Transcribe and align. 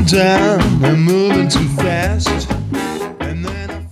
Calm 0.00 0.06
down, 0.06 0.84
I'm 0.84 1.02
moving 1.02 1.48
too 1.48 1.68
fast. 1.76 2.48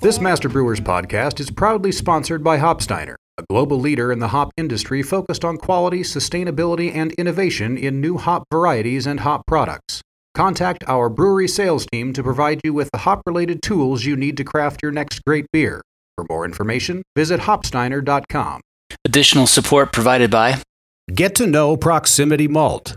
This 0.00 0.20
Master 0.20 0.48
Brewers 0.48 0.80
podcast 0.80 1.38
is 1.38 1.50
proudly 1.50 1.92
sponsored 1.92 2.42
by 2.42 2.56
Hopsteiner, 2.56 3.16
a 3.36 3.42
global 3.50 3.78
leader 3.78 4.10
in 4.10 4.18
the 4.18 4.28
hop 4.28 4.50
industry 4.56 5.02
focused 5.02 5.44
on 5.44 5.58
quality, 5.58 6.00
sustainability, 6.00 6.94
and 6.94 7.12
innovation 7.18 7.76
in 7.76 8.00
new 8.00 8.16
hop 8.16 8.44
varieties 8.50 9.06
and 9.06 9.20
hop 9.20 9.42
products. 9.46 10.00
Contact 10.34 10.82
our 10.86 11.10
brewery 11.10 11.48
sales 11.48 11.84
team 11.92 12.14
to 12.14 12.22
provide 12.22 12.62
you 12.64 12.72
with 12.72 12.88
the 12.90 12.98
hop 12.98 13.20
related 13.26 13.60
tools 13.60 14.06
you 14.06 14.16
need 14.16 14.38
to 14.38 14.44
craft 14.44 14.82
your 14.82 14.92
next 14.92 15.20
great 15.26 15.44
beer. 15.52 15.82
For 16.16 16.24
more 16.30 16.46
information, 16.46 17.02
visit 17.16 17.40
hopsteiner.com. 17.40 18.62
Additional 19.04 19.46
support 19.46 19.92
provided 19.92 20.30
by 20.30 20.62
Get 21.12 21.34
to 21.34 21.46
know 21.46 21.76
Proximity 21.76 22.48
Malt. 22.48 22.96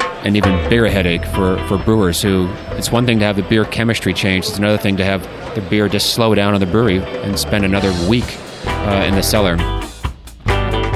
an 0.23 0.35
even 0.35 0.69
bigger 0.69 0.87
headache 0.87 1.25
for, 1.25 1.57
for 1.67 1.77
brewers 1.77 2.21
who 2.21 2.47
it's 2.71 2.91
one 2.91 3.05
thing 3.05 3.19
to 3.19 3.25
have 3.25 3.35
the 3.35 3.43
beer 3.43 3.65
chemistry 3.65 4.13
change, 4.13 4.47
it's 4.47 4.57
another 4.57 4.77
thing 4.77 4.97
to 4.97 5.05
have 5.05 5.23
the 5.55 5.61
beer 5.61 5.89
just 5.89 6.13
slow 6.13 6.35
down 6.35 6.53
in 6.53 6.59
the 6.59 6.65
brewery 6.65 6.99
and 6.99 7.37
spend 7.39 7.65
another 7.65 7.91
week 8.07 8.37
uh, 8.65 9.05
in 9.07 9.15
the 9.15 9.23
cellar. 9.23 9.57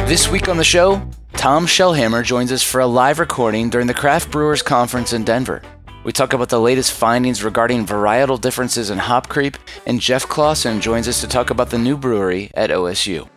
This 0.07 0.29
week 0.29 0.47
on 0.47 0.57
the 0.57 0.63
show, 0.63 1.01
Tom 1.33 1.65
Shellhammer 1.65 2.23
joins 2.23 2.51
us 2.51 2.63
for 2.63 2.81
a 2.81 2.87
live 2.87 3.19
recording 3.19 3.69
during 3.69 3.87
the 3.87 3.93
Craft 3.93 4.31
Brewers 4.31 4.61
Conference 4.61 5.13
in 5.13 5.23
Denver. 5.23 5.61
We 6.03 6.11
talk 6.11 6.33
about 6.33 6.49
the 6.49 6.59
latest 6.59 6.91
findings 6.91 7.43
regarding 7.43 7.85
varietal 7.85 8.39
differences 8.39 8.91
in 8.91 8.99
hop 8.99 9.27
creep, 9.27 9.57
and 9.87 9.99
Jeff 9.99 10.27
Clawson 10.27 10.79
joins 10.79 11.07
us 11.07 11.21
to 11.21 11.27
talk 11.27 11.49
about 11.49 11.71
the 11.71 11.79
new 11.79 11.97
brewery 11.97 12.51
at 12.53 12.69
OSU. 12.69 13.27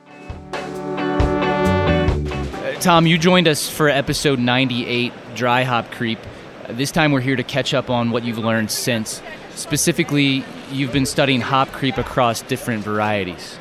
Tom, 2.80 3.08
you 3.08 3.18
joined 3.18 3.48
us 3.48 3.68
for 3.68 3.88
episode 3.88 4.38
98, 4.38 5.12
Dry 5.34 5.64
Hop 5.64 5.90
Creep. 5.90 6.20
This 6.68 6.92
time 6.92 7.10
we're 7.10 7.20
here 7.20 7.34
to 7.34 7.42
catch 7.42 7.74
up 7.74 7.90
on 7.90 8.12
what 8.12 8.22
you've 8.22 8.38
learned 8.38 8.70
since. 8.70 9.20
Specifically, 9.56 10.44
you've 10.70 10.92
been 10.92 11.04
studying 11.04 11.40
hop 11.40 11.72
creep 11.72 11.98
across 11.98 12.40
different 12.42 12.84
varieties. 12.84 13.58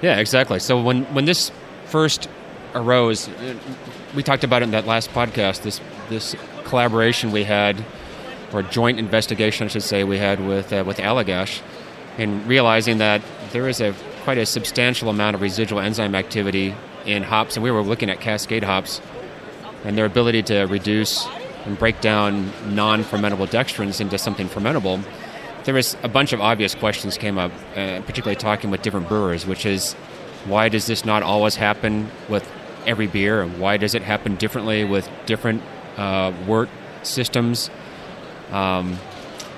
Yeah, 0.00 0.18
exactly. 0.18 0.60
So 0.60 0.80
when, 0.80 1.04
when 1.12 1.26
this 1.26 1.52
first 1.86 2.30
arose, 2.74 3.28
we 4.14 4.22
talked 4.22 4.44
about 4.44 4.62
it 4.62 4.66
in 4.66 4.70
that 4.70 4.86
last 4.86 5.10
podcast, 5.10 5.60
this, 5.60 5.78
this 6.08 6.34
collaboration 6.64 7.32
we 7.32 7.44
had 7.44 7.84
or 8.54 8.62
joint 8.62 8.98
investigation, 8.98 9.66
I 9.66 9.68
should 9.68 9.82
say, 9.82 10.04
we 10.04 10.16
had 10.16 10.40
with 10.40 10.72
uh, 10.72 10.82
with 10.86 10.96
Allagash, 10.96 11.60
in 12.16 12.46
realizing 12.46 12.96
that 12.96 13.20
there 13.52 13.68
is 13.68 13.82
a 13.82 13.94
quite 14.24 14.38
a 14.38 14.46
substantial 14.46 15.10
amount 15.10 15.36
of 15.36 15.42
residual 15.42 15.80
enzyme 15.80 16.14
activity 16.14 16.74
in 17.08 17.22
hops, 17.22 17.56
and 17.56 17.64
we 17.64 17.70
were 17.70 17.82
looking 17.82 18.10
at 18.10 18.20
Cascade 18.20 18.62
hops 18.62 19.00
and 19.84 19.96
their 19.96 20.04
ability 20.04 20.42
to 20.44 20.64
reduce 20.64 21.26
and 21.64 21.78
break 21.78 22.00
down 22.00 22.52
non-fermentable 22.74 23.48
dextrins 23.48 24.00
into 24.00 24.18
something 24.18 24.48
fermentable. 24.48 25.02
There 25.64 25.74
was 25.74 25.96
a 26.02 26.08
bunch 26.08 26.32
of 26.32 26.40
obvious 26.40 26.74
questions 26.74 27.18
came 27.18 27.38
up, 27.38 27.52
uh, 27.74 28.00
particularly 28.02 28.36
talking 28.36 28.70
with 28.70 28.82
different 28.82 29.08
brewers, 29.08 29.46
which 29.46 29.66
is 29.66 29.94
why 30.44 30.68
does 30.68 30.86
this 30.86 31.04
not 31.04 31.22
always 31.22 31.56
happen 31.56 32.10
with 32.28 32.48
every 32.86 33.06
beer? 33.06 33.42
and 33.42 33.58
Why 33.58 33.76
does 33.76 33.94
it 33.94 34.02
happen 34.02 34.36
differently 34.36 34.84
with 34.84 35.08
different 35.26 35.62
uh, 35.96 36.32
wort 36.46 36.68
systems? 37.02 37.70
Um, 38.50 38.98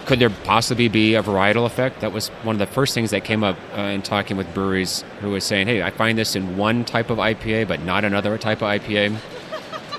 could 0.06 0.18
there 0.18 0.30
possibly 0.30 0.88
be 0.88 1.14
a 1.14 1.22
varietal 1.22 1.66
effect? 1.66 2.00
That 2.00 2.12
was 2.12 2.28
one 2.42 2.54
of 2.56 2.58
the 2.58 2.66
first 2.66 2.94
things 2.94 3.10
that 3.10 3.24
came 3.24 3.44
up 3.44 3.56
uh, 3.76 3.82
in 3.82 4.02
talking 4.02 4.36
with 4.36 4.52
breweries 4.54 5.04
who 5.20 5.30
was 5.30 5.44
saying, 5.44 5.66
hey, 5.66 5.82
I 5.82 5.90
find 5.90 6.18
this 6.18 6.34
in 6.34 6.56
one 6.56 6.84
type 6.84 7.10
of 7.10 7.18
IPA, 7.18 7.68
but 7.68 7.82
not 7.82 8.04
another 8.04 8.36
type 8.38 8.62
of 8.62 8.68
IPA. 8.68 9.16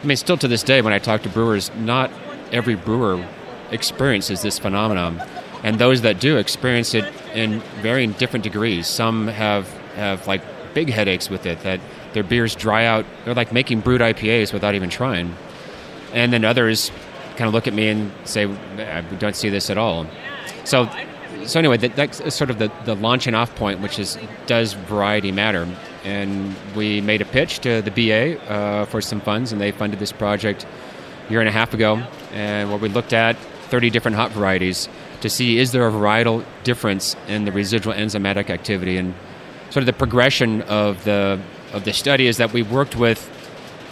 I 0.02 0.06
mean, 0.06 0.18
still 0.18 0.38
to 0.38 0.48
this 0.48 0.64
day, 0.64 0.82
when 0.82 0.94
I 0.94 1.00
talk 1.00 1.22
to 1.24 1.30
brewers, 1.30 1.72
not 1.76 2.12
every 2.52 2.76
brewer 2.76 3.24
experiences 3.72 4.42
this 4.42 4.60
phenomenon. 4.60 5.22
And 5.64 5.78
those 5.80 6.02
that 6.02 6.20
do 6.20 6.38
experience 6.38 6.94
it 6.94 7.06
in 7.34 7.60
varying 7.82 8.14
different 8.14 8.44
degrees. 8.44 8.88
Some 8.88 9.28
have, 9.28 9.70
have 9.96 10.28
like 10.28 10.42
big 10.74 10.90
headaches 10.90 11.30
with 11.30 11.46
it, 11.46 11.62
that 11.62 11.80
their 12.14 12.24
beers 12.24 12.56
dry 12.56 12.86
out. 12.86 13.06
They're 13.24 13.36
like 13.36 13.54
making 13.54 13.82
brut 13.82 14.02
IPAs 14.02 14.52
without 14.54 14.76
even 14.76 14.90
trying. 14.90 15.36
And 16.14 16.34
then 16.34 16.44
others 16.44 16.92
kind 17.32 17.48
of 17.48 17.54
look 17.54 17.68
at 17.68 17.74
me 17.74 17.90
and 17.90 18.12
say, 18.26 18.46
we 18.46 19.18
don't 19.18 19.36
see 19.36 19.50
this 19.50 19.70
at 19.70 19.78
all. 19.78 20.06
So, 20.64 20.90
so 21.46 21.60
anyway, 21.60 21.78
that, 21.78 21.96
that's 21.96 22.36
sort 22.36 22.50
of 22.50 22.60
the, 22.60 22.72
the 22.86 22.96
launching 22.96 23.34
off 23.34 23.56
point, 23.56 23.80
which 23.80 24.00
is 24.00 24.18
does 24.46 24.74
variety 24.74 25.32
matter? 25.32 25.68
And 26.04 26.56
we 26.76 27.02
made 27.02 27.22
a 27.22 27.26
pitch 27.26 27.60
to 27.60 27.82
the 27.82 27.92
BA 27.92 28.40
uh, 28.50 28.86
for 28.86 29.02
some 29.02 29.22
funds, 29.22 29.52
and 29.52 29.60
they 29.60 29.72
funded 29.72 30.00
this 30.00 30.12
project 30.12 30.66
a 31.28 31.32
year 31.32 31.40
and 31.40 31.50
a 31.50 31.52
half 31.52 31.74
ago, 31.74 32.04
and 32.32 32.72
what 32.72 32.82
we 32.82 32.90
looked 32.90 33.14
at 33.14 33.36
30 33.70 33.90
different 33.90 34.18
hop 34.18 34.32
varieties 34.32 34.90
to 35.22 35.30
see 35.30 35.58
is 35.58 35.72
there 35.72 35.88
a 35.88 35.92
varietal 35.92 36.44
difference 36.64 37.16
in 37.28 37.46
the 37.46 37.52
residual 37.52 37.94
enzymatic 37.94 38.50
activity 38.50 38.98
and 38.98 39.14
sort 39.70 39.78
of 39.78 39.86
the 39.86 39.94
progression 39.94 40.62
of 40.64 41.04
the 41.06 41.40
of 41.72 41.86
the 41.86 41.94
study 41.94 42.28
is 42.28 42.38
that 42.38 42.52
we 42.52 42.64
worked 42.64 42.98
with 42.98 43.30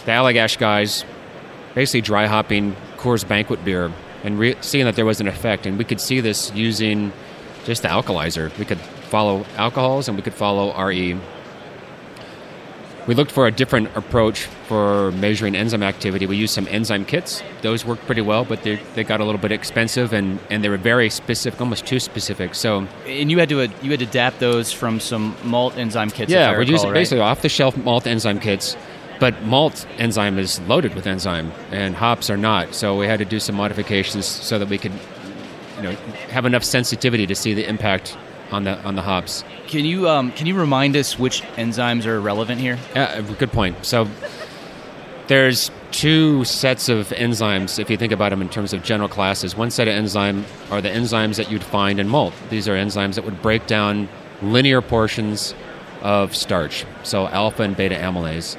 the 0.04 0.10
Allagash 0.10 0.58
guys, 0.58 1.04
basically 1.74 2.02
dry 2.02 2.26
hopping 2.26 2.76
Coors 3.00 3.26
Banquet 3.26 3.64
beer 3.64 3.90
and 4.22 4.38
re- 4.38 4.56
seeing 4.60 4.84
that 4.84 4.96
there 4.96 5.06
was 5.06 5.20
an 5.20 5.28
effect. 5.28 5.66
And 5.66 5.78
we 5.78 5.84
could 5.84 6.00
see 6.00 6.20
this 6.20 6.52
using 6.52 7.12
just 7.64 7.82
the 7.82 7.88
Alcolyzer. 7.88 8.56
We 8.58 8.64
could 8.64 8.78
follow 8.78 9.44
alcohols 9.56 10.08
and 10.08 10.16
we 10.16 10.22
could 10.22 10.34
follow 10.34 10.76
RE. 10.86 11.18
We 13.06 13.14
looked 13.14 13.32
for 13.32 13.46
a 13.46 13.50
different 13.50 13.96
approach 13.96 14.44
for 14.68 15.10
measuring 15.12 15.56
enzyme 15.56 15.82
activity. 15.82 16.26
We 16.26 16.36
used 16.36 16.54
some 16.54 16.68
enzyme 16.68 17.06
kits. 17.06 17.42
Those 17.62 17.84
worked 17.84 18.04
pretty 18.06 18.20
well, 18.20 18.44
but 18.44 18.62
they, 18.62 18.76
they 18.94 19.04
got 19.04 19.20
a 19.20 19.24
little 19.24 19.40
bit 19.40 19.50
expensive 19.50 20.12
and, 20.12 20.38
and 20.50 20.62
they 20.62 20.68
were 20.68 20.76
very 20.76 21.10
specific, 21.10 21.60
almost 21.60 21.86
too 21.86 21.98
specific. 21.98 22.54
So, 22.54 22.86
and 23.06 23.30
you 23.30 23.38
had 23.38 23.48
to 23.48 23.62
you 23.82 23.90
had 23.90 24.00
to 24.00 24.06
adapt 24.06 24.38
those 24.38 24.70
from 24.70 25.00
some 25.00 25.34
malt 25.42 25.76
enzyme 25.76 26.10
kits. 26.10 26.30
Yeah, 26.30 26.52
we're 26.52 26.62
using 26.62 26.90
right? 26.90 26.94
basically 26.94 27.20
off 27.20 27.40
the 27.40 27.48
shelf 27.48 27.76
malt 27.76 28.06
enzyme 28.06 28.38
kits 28.38 28.76
but 29.20 29.40
malt 29.42 29.86
enzyme 29.98 30.38
is 30.38 30.58
loaded 30.60 30.94
with 30.94 31.06
enzyme, 31.06 31.52
and 31.70 31.94
hops 31.94 32.30
are 32.30 32.36
not. 32.36 32.74
So 32.74 32.98
we 32.98 33.06
had 33.06 33.18
to 33.18 33.24
do 33.24 33.38
some 33.38 33.54
modifications 33.54 34.26
so 34.26 34.58
that 34.58 34.68
we 34.68 34.78
could, 34.78 34.92
you 35.76 35.82
know, 35.82 35.92
have 36.30 36.46
enough 36.46 36.64
sensitivity 36.64 37.26
to 37.26 37.34
see 37.34 37.54
the 37.54 37.68
impact 37.68 38.16
on 38.50 38.64
the 38.64 38.82
on 38.82 38.96
the 38.96 39.02
hops. 39.02 39.44
Can 39.68 39.84
you 39.84 40.08
um, 40.08 40.32
can 40.32 40.46
you 40.46 40.58
remind 40.58 40.96
us 40.96 41.18
which 41.18 41.42
enzymes 41.56 42.06
are 42.06 42.20
relevant 42.20 42.60
here? 42.60 42.78
Yeah, 42.96 43.20
good 43.38 43.52
point. 43.52 43.84
So 43.84 44.08
there's 45.28 45.70
two 45.92 46.44
sets 46.44 46.88
of 46.88 47.08
enzymes 47.08 47.78
if 47.78 47.90
you 47.90 47.96
think 47.96 48.12
about 48.12 48.30
them 48.30 48.40
in 48.40 48.48
terms 48.48 48.72
of 48.72 48.82
general 48.82 49.08
classes. 49.08 49.56
One 49.56 49.70
set 49.70 49.86
of 49.86 49.94
enzyme 49.94 50.44
are 50.70 50.80
the 50.80 50.88
enzymes 50.88 51.36
that 51.36 51.50
you'd 51.50 51.62
find 51.62 52.00
in 52.00 52.08
malt. 52.08 52.34
These 52.48 52.68
are 52.68 52.74
enzymes 52.74 53.14
that 53.14 53.24
would 53.24 53.42
break 53.42 53.66
down 53.66 54.08
linear 54.42 54.80
portions 54.80 55.54
of 56.02 56.34
starch, 56.34 56.86
so 57.02 57.28
alpha 57.28 57.62
and 57.62 57.76
beta 57.76 57.94
amylase. 57.94 58.56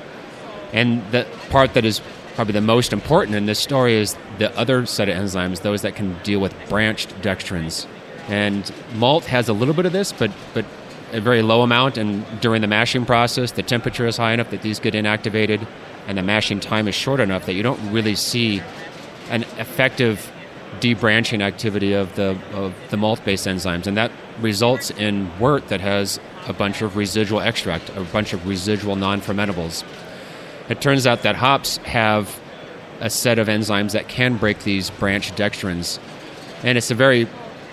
And 0.73 1.03
the 1.11 1.27
part 1.49 1.73
that 1.73 1.85
is 1.85 2.01
probably 2.35 2.53
the 2.53 2.61
most 2.61 2.93
important 2.93 3.35
in 3.35 3.45
this 3.45 3.59
story 3.59 3.95
is 3.95 4.15
the 4.37 4.57
other 4.57 4.85
set 4.85 5.09
of 5.09 5.15
enzymes, 5.15 5.61
those 5.61 5.81
that 5.81 5.95
can 5.95 6.17
deal 6.23 6.39
with 6.39 6.55
branched 6.69 7.09
dextrins. 7.21 7.87
And 8.27 8.71
malt 8.95 9.25
has 9.25 9.49
a 9.49 9.53
little 9.53 9.73
bit 9.73 9.85
of 9.85 9.91
this, 9.91 10.11
but 10.11 10.31
but 10.53 10.65
a 11.11 11.19
very 11.19 11.41
low 11.41 11.61
amount. 11.61 11.97
And 11.97 12.25
during 12.39 12.61
the 12.61 12.67
mashing 12.67 13.05
process, 13.05 13.51
the 13.51 13.63
temperature 13.63 14.07
is 14.07 14.17
high 14.17 14.33
enough 14.33 14.49
that 14.51 14.61
these 14.61 14.79
get 14.79 14.93
inactivated, 14.93 15.67
and 16.07 16.17
the 16.17 16.23
mashing 16.23 16.59
time 16.59 16.87
is 16.87 16.95
short 16.95 17.19
enough 17.19 17.45
that 17.45 17.53
you 17.53 17.63
don't 17.63 17.91
really 17.91 18.15
see 18.15 18.61
an 19.29 19.43
effective 19.57 20.31
debranching 20.79 21.41
activity 21.41 21.93
of 21.93 22.15
the 22.15 22.37
of 22.53 22.73
the 22.89 22.97
malt-based 22.97 23.45
enzymes, 23.45 23.87
and 23.87 23.97
that 23.97 24.11
results 24.39 24.89
in 24.91 25.29
wort 25.37 25.67
that 25.67 25.81
has 25.81 26.19
a 26.47 26.53
bunch 26.53 26.81
of 26.81 26.95
residual 26.95 27.41
extract, 27.41 27.89
a 27.89 28.01
bunch 28.05 28.33
of 28.33 28.47
residual 28.47 28.95
non-fermentables. 28.95 29.83
It 30.71 30.79
turns 30.79 31.05
out 31.05 31.23
that 31.23 31.35
hops 31.35 31.77
have 31.79 32.39
a 33.01 33.09
set 33.09 33.39
of 33.39 33.49
enzymes 33.49 33.91
that 33.91 34.07
can 34.07 34.37
break 34.37 34.63
these 34.63 34.89
branch 34.89 35.33
dextrins, 35.33 35.99
and 36.63 36.77
it's 36.77 36.89
a 36.89 36.95
very 36.95 37.27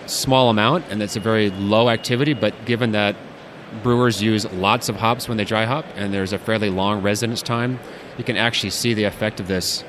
small 0.07 0.51
amount 0.51 0.85
and 0.91 1.01
it's 1.01 1.15
a 1.15 1.21
very 1.21 1.51
low 1.51 1.91
activity. 1.91 2.33
But 2.33 2.65
given 2.65 2.91
that 2.93 3.15
brewers 3.85 4.21
use 4.21 4.51
lots 4.53 4.89
of 4.89 4.97
hops 4.97 5.29
when 5.29 5.37
they 5.37 5.45
dry 5.45 5.65
hop, 5.65 5.85
and 5.95 6.13
there's 6.13 6.33
a 6.33 6.39
fairly 6.39 6.71
long 6.71 7.01
residence 7.01 7.41
time, 7.41 7.79
you 8.17 8.25
can 8.25 8.37
actually 8.37 8.71
see 8.71 8.95
the 8.95 9.05
effect 9.05 9.39
of 9.39 9.47
this. 9.47 9.85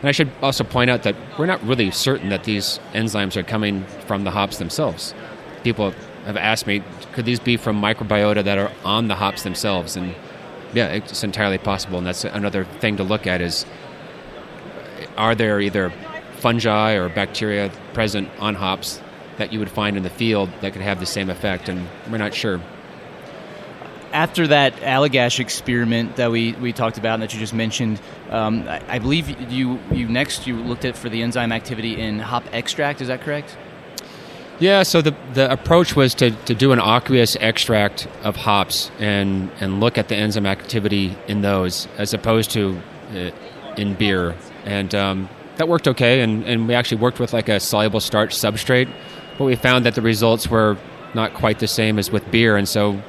And 0.00 0.08
I 0.08 0.12
should 0.12 0.32
also 0.42 0.64
point 0.64 0.90
out 0.90 1.04
that 1.04 1.14
we're 1.38 1.46
not 1.46 1.62
really 1.62 1.92
certain 1.92 2.28
that 2.30 2.42
these 2.42 2.80
enzymes 2.92 3.36
are 3.36 3.44
coming 3.44 3.84
from 4.08 4.24
the 4.24 4.32
hops 4.32 4.58
themselves. 4.58 5.14
People 5.62 5.92
have 6.24 6.36
asked 6.36 6.66
me, 6.66 6.82
could 7.12 7.24
these 7.24 7.38
be 7.38 7.56
from 7.56 7.80
microbiota 7.80 8.42
that 8.42 8.58
are 8.58 8.72
on 8.84 9.06
the 9.06 9.14
hops 9.14 9.44
themselves? 9.44 9.96
And 9.96 10.16
yeah, 10.74 10.88
it's 10.88 11.24
entirely 11.24 11.58
possible. 11.58 11.98
And 11.98 12.06
that's 12.06 12.24
another 12.24 12.64
thing 12.64 12.96
to 12.96 13.04
look 13.04 13.26
at 13.26 13.40
is 13.40 13.64
are 15.16 15.34
there 15.34 15.60
either 15.60 15.90
fungi 16.36 16.94
or 16.94 17.08
bacteria 17.08 17.70
present 17.92 18.28
on 18.38 18.54
hops 18.54 19.00
that 19.38 19.52
you 19.52 19.58
would 19.58 19.70
find 19.70 19.96
in 19.96 20.02
the 20.02 20.10
field 20.10 20.50
that 20.60 20.72
could 20.72 20.82
have 20.82 21.00
the 21.00 21.06
same 21.06 21.30
effect? 21.30 21.68
And 21.68 21.86
we're 22.10 22.18
not 22.18 22.34
sure 22.34 22.60
after 24.12 24.46
that 24.46 24.74
Allagash 24.76 25.38
experiment 25.38 26.16
that 26.16 26.30
we, 26.30 26.52
we 26.54 26.72
talked 26.72 26.98
about 26.98 27.14
and 27.14 27.22
that 27.22 27.34
you 27.34 27.40
just 27.40 27.54
mentioned, 27.54 28.00
um, 28.30 28.66
I, 28.68 28.82
I, 28.94 28.98
believe 28.98 29.28
you 29.50 29.78
you 29.92 30.08
next 30.08 30.46
you 30.46 30.56
looked 30.56 30.84
at 30.84 30.96
for 30.96 31.08
the 31.08 31.22
enzyme 31.22 31.52
activity 31.52 32.00
in 32.00 32.18
hop 32.18 32.44
extract. 32.52 33.00
Is 33.00 33.08
that 33.08 33.20
correct? 33.20 33.56
Yeah. 34.60 34.82
So 34.82 35.02
the 35.02 35.14
the 35.34 35.50
approach 35.50 35.94
was 35.94 36.14
to, 36.14 36.30
to 36.30 36.54
do 36.54 36.72
an 36.72 36.80
aqueous 36.80 37.36
extract 37.36 38.08
of 38.24 38.36
hops 38.36 38.90
and 38.98 39.50
and 39.60 39.80
look 39.80 39.98
at 39.98 40.08
the 40.08 40.16
enzyme 40.16 40.46
activity 40.46 41.16
in 41.28 41.42
those 41.42 41.86
as 41.96 42.12
opposed 42.12 42.50
to 42.52 42.80
uh, 43.14 43.30
in 43.76 43.94
beer, 43.94 44.34
and 44.64 44.92
um, 44.94 45.28
that 45.56 45.68
worked 45.68 45.86
okay. 45.86 46.22
And 46.22 46.44
and 46.44 46.66
we 46.66 46.74
actually 46.74 47.00
worked 47.00 47.20
with 47.20 47.32
like 47.32 47.48
a 47.48 47.60
soluble 47.60 48.00
starch 48.00 48.34
substrate, 48.34 48.90
but 49.38 49.44
we 49.44 49.54
found 49.54 49.86
that 49.86 49.94
the 49.94 50.02
results 50.02 50.48
were 50.48 50.76
not 51.14 51.34
quite 51.34 51.60
the 51.60 51.68
same 51.68 51.98
as 51.98 52.10
with 52.10 52.28
beer, 52.30 52.56
and 52.56 52.68
so 52.68 53.00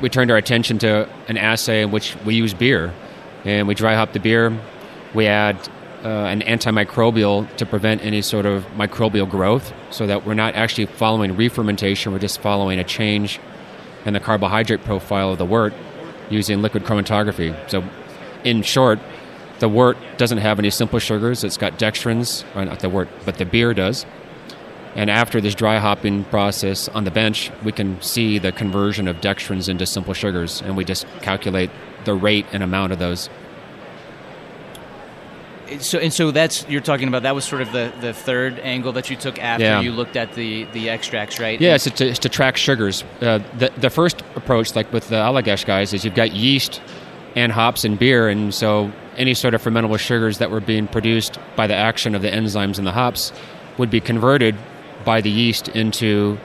we 0.00 0.08
turned 0.08 0.30
our 0.30 0.36
attention 0.36 0.78
to 0.78 1.08
an 1.28 1.36
assay 1.36 1.82
in 1.82 1.90
which 1.90 2.16
we 2.24 2.34
use 2.34 2.54
beer, 2.54 2.92
and 3.44 3.68
we 3.68 3.74
dry 3.74 3.94
hop 3.94 4.12
the 4.12 4.20
beer. 4.20 4.52
We 5.14 5.26
add 5.26 5.56
uh, 6.06 6.26
an 6.26 6.40
antimicrobial 6.42 7.54
to 7.56 7.66
prevent 7.66 8.00
any 8.04 8.22
sort 8.22 8.46
of 8.46 8.64
microbial 8.76 9.28
growth, 9.28 9.72
so 9.90 10.06
that 10.06 10.24
we're 10.24 10.34
not 10.34 10.54
actually 10.54 10.86
following 10.86 11.36
re-fermentation. 11.36 12.12
We're 12.12 12.20
just 12.20 12.40
following 12.40 12.78
a 12.78 12.84
change 12.84 13.40
in 14.04 14.14
the 14.14 14.20
carbohydrate 14.20 14.84
profile 14.84 15.32
of 15.32 15.38
the 15.38 15.44
wort 15.44 15.74
using 16.30 16.62
liquid 16.62 16.84
chromatography. 16.84 17.52
So, 17.68 17.82
in 18.44 18.62
short, 18.62 19.00
the 19.58 19.68
wort 19.68 19.96
doesn't 20.16 20.38
have 20.38 20.60
any 20.60 20.70
simple 20.70 21.00
sugars. 21.00 21.42
It's 21.42 21.56
got 21.56 21.76
dextrins, 21.76 22.44
or 22.54 22.64
not 22.64 22.78
the 22.78 22.88
wort, 22.88 23.08
but 23.24 23.38
the 23.38 23.44
beer 23.44 23.74
does. 23.74 24.06
And 24.94 25.10
after 25.10 25.40
this 25.40 25.56
dry 25.56 25.78
hopping 25.78 26.22
process 26.24 26.88
on 26.90 27.02
the 27.02 27.10
bench, 27.10 27.50
we 27.64 27.72
can 27.72 28.00
see 28.00 28.38
the 28.38 28.52
conversion 28.52 29.08
of 29.08 29.16
dextrins 29.16 29.68
into 29.68 29.86
simple 29.86 30.14
sugars, 30.14 30.62
and 30.62 30.76
we 30.76 30.84
just 30.84 31.04
calculate 31.20 31.70
the 32.04 32.14
rate 32.14 32.46
and 32.52 32.62
amount 32.62 32.92
of 32.92 33.00
those. 33.00 33.28
So 35.80 35.98
and 35.98 36.12
so 36.12 36.30
that's 36.30 36.68
you're 36.68 36.80
talking 36.80 37.08
about 37.08 37.22
that 37.24 37.34
was 37.34 37.44
sort 37.44 37.62
of 37.62 37.72
the, 37.72 37.92
the 38.00 38.12
third 38.12 38.58
angle 38.60 38.92
that 38.92 39.10
you 39.10 39.16
took 39.16 39.38
after 39.38 39.64
yeah. 39.64 39.80
you 39.80 39.92
looked 39.92 40.16
at 40.16 40.34
the, 40.34 40.64
the 40.72 40.90
extracts, 40.90 41.40
right? 41.40 41.60
Yeah, 41.60 41.74
it's 41.74 41.90
to, 41.90 42.06
it's 42.06 42.20
to 42.20 42.28
track 42.28 42.56
sugars. 42.56 43.04
Uh, 43.20 43.40
the 43.58 43.72
the 43.76 43.90
first 43.90 44.22
approach, 44.36 44.74
like 44.76 44.92
with 44.92 45.08
the 45.08 45.16
Allagash 45.16 45.64
guys, 45.66 45.92
is 45.92 46.04
you've 46.04 46.14
got 46.14 46.32
yeast 46.32 46.80
and 47.34 47.52
hops 47.52 47.84
and 47.84 47.98
beer, 47.98 48.28
and 48.28 48.54
so 48.54 48.92
any 49.16 49.34
sort 49.34 49.54
of 49.54 49.62
fermentable 49.62 49.98
sugars 49.98 50.38
that 50.38 50.50
were 50.50 50.60
being 50.60 50.86
produced 50.86 51.38
by 51.56 51.66
the 51.66 51.74
action 51.74 52.14
of 52.14 52.22
the 52.22 52.28
enzymes 52.28 52.78
in 52.78 52.84
the 52.84 52.92
hops 52.92 53.32
would 53.78 53.90
be 53.90 54.00
converted 54.00 54.56
by 55.04 55.20
the 55.20 55.30
yeast 55.30 55.68
into 55.68 56.38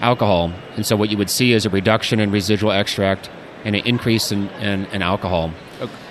alcohol. 0.00 0.52
And 0.76 0.84
so 0.86 0.96
what 0.96 1.10
you 1.10 1.16
would 1.16 1.30
see 1.30 1.52
is 1.52 1.66
a 1.66 1.70
reduction 1.70 2.20
in 2.20 2.30
residual 2.30 2.72
extract 2.72 3.30
and 3.64 3.76
an 3.76 3.86
increase 3.86 4.32
in, 4.32 4.48
in, 4.60 4.86
in 4.86 5.02
alcohol. 5.02 5.52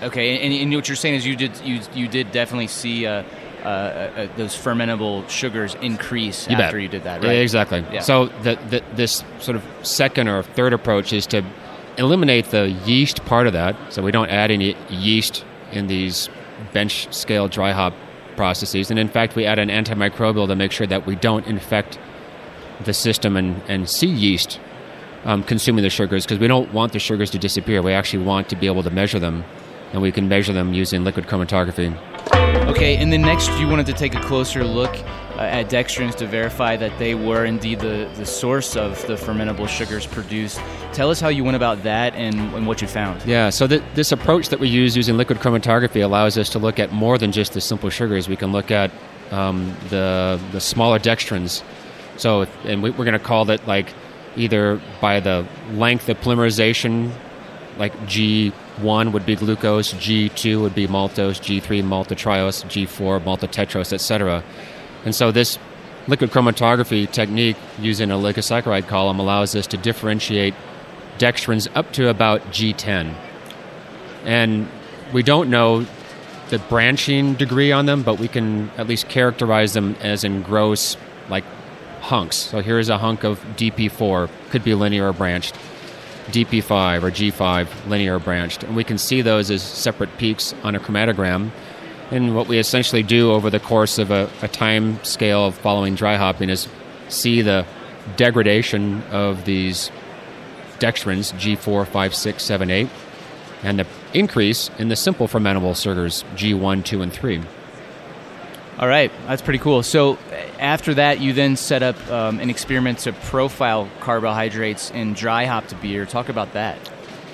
Okay, 0.01 0.39
and, 0.39 0.53
and, 0.53 0.73
what 0.73 0.87
you're 0.87 0.95
saying 0.95 1.15
is 1.15 1.25
you 1.25 1.35
did 1.35 1.59
you 1.61 1.81
you 1.93 2.07
did 2.07 2.31
definitely 2.31 2.67
see 2.67 3.05
uh, 3.05 3.23
uh, 3.63 3.67
uh, 3.67 4.27
those 4.37 4.55
fermentable 4.55 5.27
sugars 5.29 5.75
increase 5.81 6.47
you 6.47 6.55
after 6.55 6.77
bet. 6.77 6.81
you 6.81 6.87
did 6.87 7.03
that, 7.03 7.21
right? 7.21 7.33
Yeah, 7.33 7.41
exactly. 7.41 7.85
Yeah. 7.91 7.99
So 7.99 8.27
the, 8.43 8.55
the, 8.69 8.83
this 8.95 9.23
sort 9.39 9.57
of 9.57 9.63
second 9.83 10.27
or 10.27 10.43
third 10.43 10.73
approach 10.73 11.11
is 11.11 11.27
to 11.27 11.43
eliminate 11.97 12.45
the 12.45 12.69
yeast 12.85 13.25
part 13.25 13.47
of 13.47 13.53
that. 13.53 13.75
So 13.91 14.01
we 14.01 14.11
don't 14.11 14.29
add 14.29 14.49
any 14.49 14.77
yeast 14.89 15.43
in 15.71 15.87
these 15.87 16.29
bench 16.73 17.13
scale 17.13 17.47
dry 17.47 17.71
hop 17.71 17.93
processes. 18.37 18.89
And 18.89 18.97
in 18.97 19.09
fact, 19.09 19.35
we 19.35 19.45
add 19.45 19.59
an 19.59 19.69
antimicrobial 19.69 20.47
to 20.47 20.55
make 20.55 20.71
sure 20.71 20.87
that 20.87 21.05
we 21.05 21.15
don't 21.15 21.45
infect 21.45 21.99
the 22.85 22.93
system 22.93 23.35
and, 23.35 23.61
and 23.67 23.89
see 23.89 24.07
yeast 24.07 24.59
um, 25.25 25.43
consuming 25.43 25.83
the 25.83 25.89
sugars 25.89 26.25
because 26.25 26.39
we 26.39 26.47
don't 26.47 26.73
want 26.73 26.93
the 26.93 26.99
sugars 26.99 27.29
to 27.31 27.37
disappear. 27.37 27.81
We 27.81 27.93
actually 27.93 28.23
want 28.23 28.49
to 28.49 28.55
be 28.55 28.67
able 28.67 28.83
to 28.83 28.89
measure 28.89 29.19
them, 29.19 29.43
and 29.93 30.01
we 30.01 30.11
can 30.11 30.27
measure 30.27 30.53
them 30.53 30.73
using 30.73 31.03
liquid 31.03 31.25
chromatography. 31.25 31.97
Okay, 32.69 32.97
and 32.97 33.11
then 33.11 33.21
next 33.21 33.49
you 33.59 33.67
wanted 33.67 33.85
to 33.87 33.93
take 33.93 34.13
a 34.15 34.21
closer 34.21 34.63
look 34.63 34.93
uh, 35.35 35.41
at 35.41 35.69
dextrins 35.69 36.15
to 36.15 36.27
verify 36.27 36.75
that 36.75 36.97
they 36.99 37.15
were 37.15 37.45
indeed 37.45 37.79
the, 37.79 38.09
the 38.15 38.25
source 38.25 38.75
of 38.75 39.01
the 39.07 39.15
fermentable 39.15 39.67
sugars 39.67 40.05
produced. 40.05 40.61
Tell 40.93 41.09
us 41.09 41.19
how 41.19 41.29
you 41.29 41.43
went 41.43 41.55
about 41.55 41.81
that 41.83 42.13
and, 42.13 42.37
and 42.53 42.67
what 42.67 42.81
you 42.81 42.87
found. 42.87 43.25
Yeah, 43.25 43.49
so 43.49 43.65
the, 43.65 43.83
this 43.95 44.11
approach 44.11 44.49
that 44.49 44.59
we 44.59 44.67
use 44.67 44.95
using 44.95 45.17
liquid 45.17 45.39
chromatography 45.39 46.03
allows 46.03 46.37
us 46.37 46.49
to 46.49 46.59
look 46.59 46.77
at 46.77 46.91
more 46.91 47.17
than 47.17 47.31
just 47.31 47.53
the 47.53 47.61
simple 47.61 47.89
sugars. 47.89 48.27
We 48.27 48.35
can 48.35 48.51
look 48.51 48.69
at 48.69 48.91
um, 49.31 49.75
the, 49.89 50.39
the 50.51 50.61
smaller 50.61 50.99
dextrins. 50.99 51.63
So, 52.17 52.43
and 52.65 52.83
we, 52.83 52.91
we're 52.91 53.05
going 53.05 53.13
to 53.13 53.19
call 53.19 53.49
it 53.49 53.65
like 53.65 53.93
either 54.35 54.81
by 55.01 55.19
the 55.19 55.47
length 55.71 56.09
of 56.09 56.19
polymerization, 56.19 57.11
like 57.77 57.93
G1 58.79 59.11
would 59.11 59.25
be 59.25 59.35
glucose, 59.35 59.93
G2 59.93 60.61
would 60.61 60.75
be 60.75 60.87
maltose, 60.87 61.39
G3 61.39 61.83
maltotriose, 61.83 62.65
G4 62.65 63.23
maltotetrose, 63.23 63.93
etc. 63.93 64.43
And 65.05 65.13
so 65.15 65.31
this 65.31 65.57
liquid 66.07 66.31
chromatography 66.31 67.09
technique 67.11 67.57
using 67.79 68.11
a 68.11 68.15
oligosaccharide 68.15 68.87
column 68.87 69.19
allows 69.19 69.55
us 69.55 69.67
to 69.67 69.77
differentiate 69.77 70.53
dextrins 71.17 71.67
up 71.75 71.91
to 71.93 72.09
about 72.09 72.41
G10. 72.51 73.13
And 74.25 74.67
we 75.13 75.23
don't 75.23 75.49
know 75.49 75.85
the 76.49 76.59
branching 76.59 77.35
degree 77.35 77.71
on 77.71 77.85
them, 77.85 78.03
but 78.03 78.19
we 78.19 78.27
can 78.27 78.71
at 78.71 78.87
least 78.87 79.07
characterize 79.07 79.73
them 79.73 79.95
as 80.01 80.23
in 80.23 80.41
gross, 80.41 80.97
like 81.29 81.43
hunks. 82.01 82.37
So 82.37 82.61
here's 82.61 82.89
a 82.89 82.97
hunk 82.97 83.23
of 83.23 83.39
DP4, 83.55 84.29
could 84.49 84.63
be 84.63 84.73
linear 84.73 85.09
or 85.09 85.13
branched, 85.13 85.55
DP5 86.31 87.03
or 87.03 87.11
G5, 87.11 87.87
linear 87.87 88.19
branched. 88.19 88.63
And 88.63 88.75
we 88.75 88.83
can 88.83 88.97
see 88.97 89.21
those 89.21 89.51
as 89.51 89.61
separate 89.61 90.17
peaks 90.17 90.53
on 90.63 90.75
a 90.75 90.79
chromatogram 90.79 91.51
and 92.11 92.35
what 92.35 92.47
we 92.47 92.57
essentially 92.57 93.03
do 93.03 93.31
over 93.31 93.49
the 93.49 93.59
course 93.59 93.99
of 93.99 94.11
a, 94.11 94.29
a 94.41 94.47
time 94.47 95.03
scale 95.03 95.45
of 95.45 95.55
following 95.55 95.95
dry 95.95 96.15
hopping 96.15 96.49
is 96.49 96.67
see 97.07 97.41
the 97.41 97.65
degradation 98.15 99.03
of 99.11 99.45
these 99.45 99.91
dextrins, 100.79 101.33
G4, 101.33 101.85
5, 101.87 102.15
6, 102.15 102.43
7, 102.43 102.69
8, 102.69 102.89
and 103.63 103.79
the 103.79 103.87
increase 104.13 104.71
in 104.79 104.87
the 104.87 104.95
simple 104.95 105.27
fermentable 105.27 105.79
sugars, 105.79 106.23
G1, 106.35 106.83
2, 106.83 107.01
and 107.01 107.13
3. 107.13 107.41
All 108.79 108.87
right, 108.87 109.11
that's 109.27 109.41
pretty 109.41 109.59
cool. 109.59 109.83
So 109.83 110.17
after 110.57 110.93
that, 110.93 111.19
you 111.19 111.33
then 111.33 111.57
set 111.57 111.83
up 111.83 112.09
um, 112.09 112.39
an 112.39 112.49
experiment 112.49 112.99
to 112.99 113.13
profile 113.13 113.89
carbohydrates 113.99 114.89
in 114.91 115.13
dry 115.13 115.45
hopped 115.45 115.79
beer. 115.81 116.05
Talk 116.05 116.29
about 116.29 116.53
that 116.53 116.77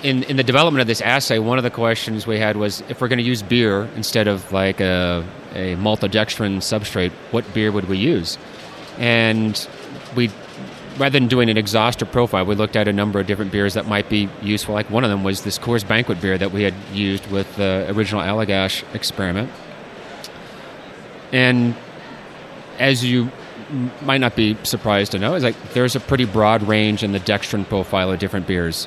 in, 0.02 0.22
in 0.24 0.36
the 0.36 0.44
development 0.44 0.80
of 0.80 0.86
this 0.86 1.00
assay, 1.00 1.38
one 1.38 1.58
of 1.58 1.64
the 1.64 1.70
questions 1.70 2.26
we 2.26 2.38
had 2.38 2.56
was 2.56 2.82
if 2.88 3.00
we're 3.00 3.08
going 3.08 3.18
to 3.18 3.24
use 3.24 3.42
beer 3.42 3.88
instead 3.96 4.28
of 4.28 4.52
like 4.52 4.80
a, 4.80 5.24
a 5.54 5.74
maltodextrin 5.76 6.58
substrate, 6.58 7.10
what 7.30 7.52
beer 7.54 7.72
would 7.72 7.88
we 7.88 7.98
use? 7.98 8.38
And 8.98 9.68
we, 10.14 10.30
rather 10.96 11.18
than 11.18 11.28
doing 11.28 11.50
an 11.50 11.56
exhaustive 11.56 12.12
profile, 12.12 12.44
we 12.44 12.54
looked 12.54 12.76
at 12.76 12.88
a 12.88 12.92
number 12.92 13.18
of 13.18 13.26
different 13.26 13.52
beers 13.52 13.74
that 13.74 13.86
might 13.86 14.08
be 14.08 14.28
useful. 14.42 14.74
Like 14.74 14.90
one 14.90 15.02
of 15.02 15.10
them 15.10 15.24
was 15.24 15.42
this 15.42 15.58
Coors 15.58 15.86
Banquet 15.86 16.20
beer 16.20 16.38
that 16.38 16.52
we 16.52 16.62
had 16.62 16.74
used 16.92 17.26
with 17.30 17.56
the 17.56 17.86
original 17.90 18.22
Allagash 18.22 18.84
experiment. 18.94 19.50
And 21.32 21.74
as 22.78 23.04
you 23.04 23.30
might 24.02 24.20
not 24.20 24.36
be 24.36 24.56
surprised 24.62 25.12
to 25.12 25.18
know, 25.18 25.34
is 25.34 25.42
like 25.42 25.56
there's 25.72 25.96
a 25.96 26.00
pretty 26.00 26.24
broad 26.24 26.62
range 26.62 27.02
in 27.02 27.12
the 27.12 27.20
dextrin 27.20 27.66
profile 27.68 28.12
of 28.12 28.18
different 28.18 28.46
beers. 28.46 28.86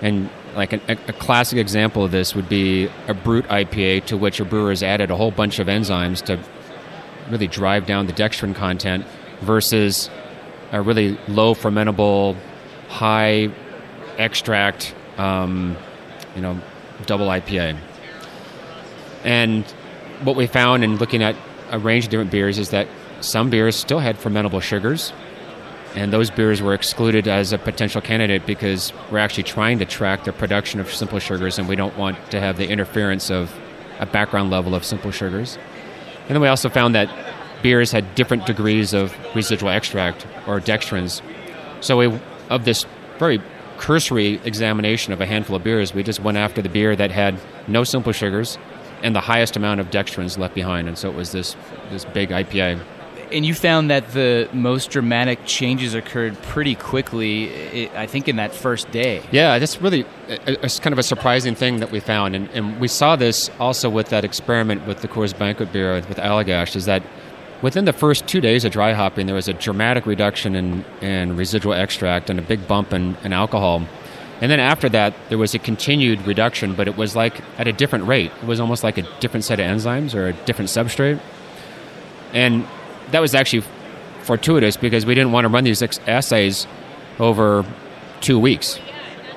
And 0.00 0.30
like 0.54 0.72
a, 0.72 0.80
a, 0.88 1.12
classic 1.12 1.58
example 1.58 2.04
of 2.04 2.10
this 2.10 2.34
would 2.34 2.48
be 2.48 2.88
a 3.06 3.14
brut 3.14 3.46
IPA 3.48 4.06
to 4.06 4.16
which 4.16 4.40
a 4.40 4.44
brewer 4.44 4.70
has 4.70 4.82
added 4.82 5.10
a 5.10 5.16
whole 5.16 5.30
bunch 5.30 5.58
of 5.58 5.66
enzymes 5.66 6.24
to 6.24 6.38
really 7.30 7.46
drive 7.46 7.86
down 7.86 8.06
the 8.06 8.12
dextrin 8.12 8.54
content 8.54 9.04
versus 9.40 10.10
a 10.72 10.80
really 10.80 11.18
low 11.28 11.54
fermentable, 11.54 12.36
high 12.88 13.50
extract, 14.16 14.94
um, 15.16 15.76
you 16.34 16.42
know, 16.42 16.60
double 17.06 17.26
IPA. 17.26 17.76
And 19.24 19.64
what 20.22 20.36
we 20.36 20.46
found 20.46 20.84
in 20.84 20.96
looking 20.96 21.22
at 21.22 21.36
a 21.70 21.78
range 21.78 22.04
of 22.04 22.10
different 22.10 22.30
beers 22.30 22.58
is 22.58 22.70
that 22.70 22.88
some 23.20 23.50
beers 23.50 23.76
still 23.76 23.98
had 23.98 24.16
fermentable 24.16 24.62
sugars, 24.62 25.12
and 25.94 26.12
those 26.12 26.30
beers 26.30 26.62
were 26.62 26.74
excluded 26.74 27.26
as 27.26 27.52
a 27.52 27.58
potential 27.58 28.00
candidate 28.00 28.46
because 28.46 28.92
we're 29.10 29.18
actually 29.18 29.42
trying 29.44 29.78
to 29.78 29.84
track 29.84 30.24
the 30.24 30.32
production 30.32 30.80
of 30.80 30.92
simple 30.92 31.18
sugars, 31.18 31.58
and 31.58 31.68
we 31.68 31.76
don't 31.76 31.96
want 31.96 32.16
to 32.30 32.40
have 32.40 32.56
the 32.56 32.68
interference 32.68 33.30
of 33.30 33.52
a 33.98 34.06
background 34.06 34.50
level 34.50 34.74
of 34.74 34.84
simple 34.84 35.10
sugars. 35.10 35.58
And 36.28 36.36
then 36.36 36.40
we 36.40 36.48
also 36.48 36.68
found 36.68 36.94
that 36.94 37.08
beers 37.62 37.90
had 37.90 38.14
different 38.14 38.46
degrees 38.46 38.94
of 38.94 39.16
residual 39.34 39.70
extract 39.70 40.26
or 40.46 40.60
dextrins. 40.60 41.22
So 41.80 41.96
we, 41.96 42.20
of 42.50 42.64
this 42.64 42.86
very 43.18 43.42
cursory 43.78 44.40
examination 44.44 45.12
of 45.12 45.20
a 45.20 45.26
handful 45.26 45.56
of 45.56 45.64
beers, 45.64 45.94
we 45.94 46.02
just 46.02 46.20
went 46.20 46.36
after 46.36 46.62
the 46.62 46.68
beer 46.68 46.94
that 46.94 47.10
had 47.10 47.40
no 47.66 47.84
simple 47.84 48.12
sugars 48.12 48.58
and 49.02 49.14
the 49.14 49.20
highest 49.20 49.56
amount 49.56 49.80
of 49.80 49.90
dextrins 49.90 50.38
left 50.38 50.54
behind. 50.54 50.88
And 50.88 50.98
so 50.98 51.08
it 51.10 51.14
was 51.14 51.32
this, 51.32 51.56
this 51.90 52.04
big 52.04 52.30
IPA. 52.30 52.80
And 53.30 53.44
you 53.44 53.54
found 53.54 53.90
that 53.90 54.12
the 54.12 54.48
most 54.54 54.90
dramatic 54.90 55.44
changes 55.44 55.94
occurred 55.94 56.40
pretty 56.42 56.74
quickly, 56.74 57.90
I 57.90 58.06
think, 58.06 58.26
in 58.26 58.36
that 58.36 58.54
first 58.54 58.90
day. 58.90 59.22
Yeah, 59.30 59.58
that's 59.58 59.82
really 59.82 60.06
it's 60.28 60.78
kind 60.78 60.92
of 60.92 60.98
a 60.98 61.02
surprising 61.02 61.54
thing 61.54 61.80
that 61.80 61.90
we 61.90 62.00
found. 62.00 62.34
And, 62.34 62.48
and 62.50 62.80
we 62.80 62.88
saw 62.88 63.16
this 63.16 63.50
also 63.58 63.90
with 63.90 64.08
that 64.08 64.24
experiment 64.24 64.86
with 64.86 65.02
the 65.02 65.08
Coors 65.08 65.38
Banquet 65.38 65.72
beer 65.72 65.96
with 65.96 66.16
Allagash, 66.16 66.74
is 66.74 66.86
that 66.86 67.02
within 67.62 67.84
the 67.84 67.92
first 67.92 68.26
two 68.26 68.40
days 68.40 68.64
of 68.64 68.72
dry 68.72 68.92
hopping, 68.92 69.26
there 69.26 69.34
was 69.34 69.48
a 69.48 69.52
dramatic 69.52 70.06
reduction 70.06 70.54
in, 70.54 70.84
in 71.00 71.36
residual 71.36 71.74
extract 71.74 72.30
and 72.30 72.38
a 72.38 72.42
big 72.42 72.66
bump 72.66 72.92
in, 72.92 73.16
in 73.24 73.32
alcohol. 73.32 73.86
And 74.40 74.50
then 74.50 74.60
after 74.60 74.88
that, 74.90 75.14
there 75.28 75.38
was 75.38 75.54
a 75.54 75.58
continued 75.58 76.26
reduction, 76.26 76.74
but 76.74 76.86
it 76.86 76.96
was 76.96 77.16
like 77.16 77.40
at 77.58 77.66
a 77.66 77.72
different 77.72 78.06
rate. 78.06 78.30
It 78.40 78.46
was 78.46 78.60
almost 78.60 78.84
like 78.84 78.96
a 78.96 79.02
different 79.20 79.44
set 79.44 79.58
of 79.58 79.66
enzymes 79.66 80.14
or 80.14 80.28
a 80.28 80.32
different 80.32 80.70
substrate. 80.70 81.20
And 82.32 82.66
that 83.10 83.20
was 83.20 83.34
actually 83.34 83.64
fortuitous 84.22 84.76
because 84.76 85.04
we 85.06 85.14
didn't 85.14 85.32
want 85.32 85.44
to 85.44 85.48
run 85.48 85.64
these 85.64 85.82
assays 86.06 86.66
over 87.18 87.64
two 88.20 88.38
weeks. 88.38 88.78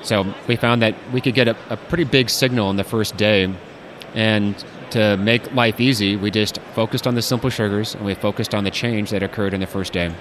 So 0.02 0.32
we 0.46 0.56
found 0.56 0.82
that 0.82 0.94
we 1.12 1.20
could 1.20 1.34
get 1.34 1.48
a, 1.48 1.56
a 1.70 1.76
pretty 1.76 2.04
big 2.04 2.30
signal 2.30 2.70
in 2.70 2.76
the 2.76 2.84
first 2.84 3.16
day. 3.16 3.52
And 4.14 4.62
to 4.90 5.16
make 5.16 5.52
life 5.52 5.80
easy, 5.80 6.16
we 6.16 6.30
just 6.30 6.58
focused 6.74 7.06
on 7.06 7.14
the 7.14 7.22
simple 7.22 7.50
sugars 7.50 7.94
and 7.94 8.04
we 8.04 8.14
focused 8.14 8.54
on 8.54 8.64
the 8.64 8.70
change 8.70 9.10
that 9.10 9.22
occurred 9.22 9.54
in 9.54 9.60
the 9.60 9.66
first 9.66 9.92
day. 9.92 10.14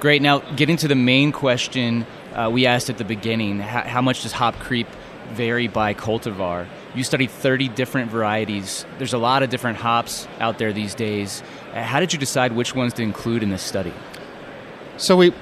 Great. 0.00 0.22
Now, 0.22 0.40
getting 0.54 0.76
to 0.76 0.88
the 0.88 0.94
main 0.94 1.32
question 1.32 2.06
uh, 2.34 2.50
we 2.52 2.66
asked 2.66 2.90
at 2.90 2.98
the 2.98 3.04
beginning 3.04 3.58
how, 3.60 3.82
how 3.82 4.02
much 4.02 4.22
does 4.22 4.32
hop 4.32 4.58
creep 4.58 4.86
vary 5.30 5.68
by 5.68 5.94
cultivar? 5.94 6.66
You 6.94 7.04
studied 7.04 7.30
30 7.30 7.68
different 7.68 8.10
varieties. 8.10 8.86
There's 8.98 9.12
a 9.12 9.18
lot 9.18 9.42
of 9.42 9.50
different 9.50 9.78
hops 9.78 10.26
out 10.40 10.58
there 10.58 10.72
these 10.72 10.94
days. 10.94 11.42
Uh, 11.72 11.82
how 11.82 12.00
did 12.00 12.12
you 12.12 12.18
decide 12.18 12.52
which 12.52 12.74
ones 12.74 12.94
to 12.94 13.02
include 13.02 13.42
in 13.42 13.50
this 13.50 13.62
study? 13.62 13.92
So 14.96 15.16
we, 15.16 15.32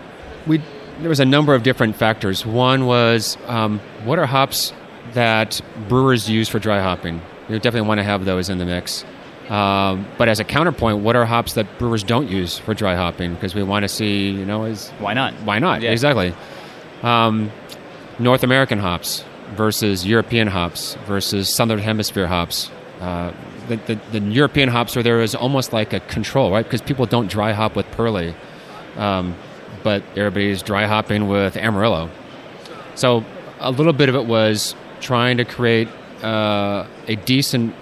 we, 0.47 0.61
there 1.01 1.09
was 1.09 1.21
a 1.21 1.25
number 1.25 1.55
of 1.55 1.63
different 1.63 1.97
factors. 1.97 2.45
One 2.45 2.87
was 2.87 3.37
um, 3.47 3.81
what 4.05 4.19
are 4.19 4.27
hops 4.27 4.73
that 5.13 5.61
brewers 5.89 6.29
use 6.29 6.49
for 6.49 6.59
dry 6.59 6.81
hopping? 6.81 7.23
You 7.49 7.59
definitely 7.59 7.89
want 7.89 7.99
to 7.99 8.05
have 8.05 8.25
those 8.25 8.49
in 8.49 8.59
the 8.59 8.65
mix. 8.65 9.05
Um, 9.49 10.07
but 10.19 10.29
as 10.29 10.41
a 10.41 10.45
counterpoint, 10.45 10.99
what 10.99 11.15
are 11.15 11.25
hops 11.25 11.55
that 11.55 11.79
brewers 11.79 12.03
don't 12.03 12.29
use 12.29 12.59
for 12.59 12.75
dry 12.75 12.97
hopping? 12.97 13.35
Because 13.35 13.55
we 13.55 13.63
want 13.63 13.85
to 13.85 13.89
see, 13.89 14.31
you 14.31 14.45
know, 14.45 14.65
is 14.65 14.91
why 14.99 15.15
not? 15.15 15.35
Why 15.45 15.61
not? 15.61 15.83
Yeah. 15.83 15.93
Exactly. 15.93 16.35
Um, 17.03 17.51
North 18.19 18.43
American 18.43 18.79
hops 18.79 19.25
versus 19.55 20.07
European 20.07 20.49
hops 20.49 20.97
versus 21.07 21.55
Southern 21.55 21.79
Hemisphere 21.79 22.27
hops. 22.27 22.71
Uh, 23.01 23.33
the, 23.69 23.77
the, 23.77 24.01
the, 24.13 24.21
European 24.21 24.69
hops 24.69 24.97
are 24.97 25.03
there 25.03 25.21
is 25.21 25.35
almost 25.35 25.73
like 25.73 25.93
a 25.93 26.01
control, 26.01 26.51
right? 26.51 26.65
Because 26.65 26.81
people 26.81 27.05
don't 27.05 27.29
dry 27.29 27.53
hop 27.53 27.77
with 27.77 27.87
Perle, 27.91 28.35
um, 28.97 29.35
but 29.83 30.03
everybody's 30.17 30.63
dry 30.63 30.87
hopping 30.87 31.29
with 31.29 31.57
Amarillo. 31.57 32.11
So 32.95 33.25
a 33.61 33.71
little 33.71 33.93
bit 33.93 34.09
of 34.09 34.15
it 34.15 34.27
was 34.27 34.75
trying 35.01 35.37
to 35.37 35.45
create 35.45 35.89
uh, 36.23 36.87
a 37.07 37.17
decent 37.17 37.75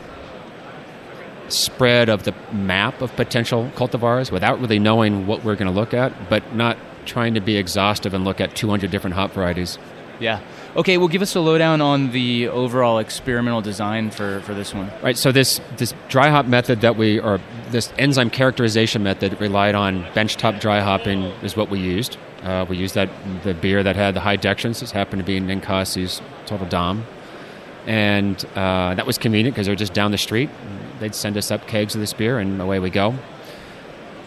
spread 1.49 2.09
of 2.09 2.25
the 2.25 2.35
map 2.53 3.01
of 3.01 3.15
potential 3.15 3.71
cultivars 3.77 4.33
without 4.33 4.61
really 4.61 4.79
knowing 4.79 5.27
what 5.27 5.45
we're 5.45 5.57
going 5.57 5.73
to 5.73 5.79
look 5.79 5.95
at, 5.95 6.29
but 6.29 6.55
not 6.55 6.77
trying 7.07 7.35
to 7.35 7.41
be 7.41 7.57
exhaustive 7.57 8.15
and 8.15 8.25
look 8.25 8.41
at 8.41 8.55
200 8.55 8.91
different 8.91 9.15
hop 9.15 9.33
varieties. 9.33 9.79
Yeah. 10.21 10.41
Okay, 10.77 10.97
well, 10.97 11.09
give 11.09 11.23
us 11.23 11.35
a 11.35 11.41
lowdown 11.41 11.81
on 11.81 12.11
the 12.11 12.49
overall 12.49 12.99
experimental 12.99 13.61
design 13.61 14.11
for, 14.11 14.41
for 14.41 14.55
this 14.55 14.75
one. 14.75 14.91
Right. 15.03 15.17
So 15.17 15.33
this 15.33 15.61
this 15.77 15.95
dry 16.09 16.31
hop 16.31 16.47
method 16.47 16.81
that 16.81 16.97
we 16.97 17.21
or 17.21 17.41
this 17.71 17.93
enzyme 17.99 18.31
characterization 18.31 19.03
method 19.03 19.41
relied 19.41 19.75
on 19.75 20.05
benchtop 20.07 20.61
dry 20.61 20.81
hopping 20.81 21.25
is 21.43 21.57
what 21.57 21.71
we 21.71 21.79
used. 21.79 22.17
Uh, 22.43 22.67
we 22.69 22.77
used 22.77 22.95
that 22.95 23.09
the 23.43 23.55
beer 23.55 23.83
that 23.83 23.97
had 23.97 24.15
the 24.15 24.21
high 24.21 24.37
dextrins. 24.37 24.81
This 24.81 24.91
happened 24.91 25.21
to 25.21 25.27
be 25.27 25.37
in 25.37 25.47
Ninkasi's 25.47 26.21
Total 26.47 26.67
Dom, 26.67 27.07
and 27.87 28.45
uh, 28.55 28.95
that 28.95 29.07
was 29.07 29.17
convenient 29.19 29.55
because 29.55 29.67
they 29.67 29.73
were 29.73 29.77
just 29.77 29.95
down 29.95 30.11
the 30.11 30.19
street. 30.19 30.51
They'd 31.01 31.15
send 31.15 31.37
us 31.37 31.51
up 31.51 31.67
kegs 31.67 31.95
of 31.95 32.01
this 32.01 32.13
beer, 32.13 32.39
and 32.39 32.61
away 32.61 32.79
we 32.81 32.91
go. 32.91 33.15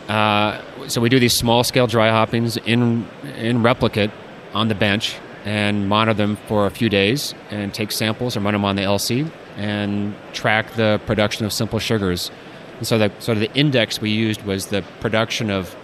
Uh, 0.07 0.61
so 0.87 1.01
we 1.01 1.09
do 1.09 1.19
these 1.19 1.35
small 1.35 1.63
scale 1.63 1.87
dry 1.87 2.09
hoppings 2.09 2.57
in 2.57 3.07
in 3.35 3.61
replicate 3.61 4.11
on 4.53 4.69
the 4.69 4.75
bench 4.75 5.17
and 5.43 5.87
monitor 5.87 6.13
them 6.13 6.35
for 6.47 6.65
a 6.65 6.69
few 6.69 6.89
days 6.89 7.33
and 7.51 7.73
take 7.73 7.91
samples 7.91 8.35
and 8.35 8.43
run 8.43 8.53
them 8.53 8.65
on 8.65 8.75
the 8.75 8.81
LC 8.81 9.29
and 9.55 10.13
track 10.33 10.73
the 10.73 10.99
production 11.05 11.45
of 11.45 11.53
simple 11.53 11.79
sugars. 11.79 12.31
And 12.77 12.87
so 12.87 12.97
the 12.97 13.11
sort 13.19 13.37
of 13.37 13.41
the 13.41 13.53
index 13.53 14.01
we 14.01 14.11
used 14.11 14.43
was 14.43 14.67
the 14.67 14.83
production 14.99 15.49
of 15.49 15.75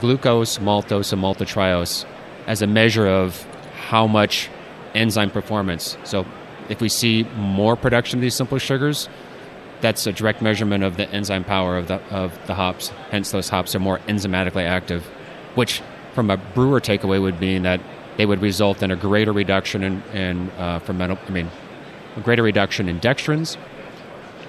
glucose, 0.00 0.58
maltose, 0.58 1.12
and 1.12 1.22
maltotriose 1.22 2.04
as 2.46 2.62
a 2.62 2.66
measure 2.66 3.06
of 3.06 3.44
how 3.88 4.06
much 4.06 4.48
enzyme 4.94 5.30
performance. 5.30 5.96
So 6.04 6.26
if 6.68 6.80
we 6.80 6.88
see 6.88 7.24
more 7.36 7.76
production 7.76 8.18
of 8.18 8.22
these 8.22 8.34
simple 8.34 8.58
sugars, 8.58 9.08
that's 9.80 10.06
a 10.06 10.12
direct 10.12 10.42
measurement 10.42 10.84
of 10.84 10.96
the 10.96 11.08
enzyme 11.10 11.44
power 11.44 11.76
of 11.76 11.88
the 11.88 11.96
of 12.10 12.38
the 12.46 12.54
hops. 12.54 12.88
Hence, 13.10 13.30
those 13.30 13.48
hops 13.48 13.74
are 13.74 13.78
more 13.78 13.98
enzymatically 14.00 14.64
active, 14.64 15.04
which 15.54 15.82
from 16.14 16.30
a 16.30 16.36
brewer 16.36 16.80
takeaway 16.80 17.20
would 17.20 17.40
mean 17.40 17.62
that 17.62 17.80
they 18.16 18.26
would 18.26 18.42
result 18.42 18.82
in 18.82 18.90
a 18.90 18.96
greater 18.96 19.32
reduction 19.32 19.82
in, 19.82 20.02
in 20.12 20.50
uh, 20.58 20.78
fermental, 20.80 21.18
I 21.26 21.30
mean, 21.30 21.50
a 22.16 22.20
greater 22.20 22.42
reduction 22.42 22.88
in 22.88 23.00
dextrins, 23.00 23.56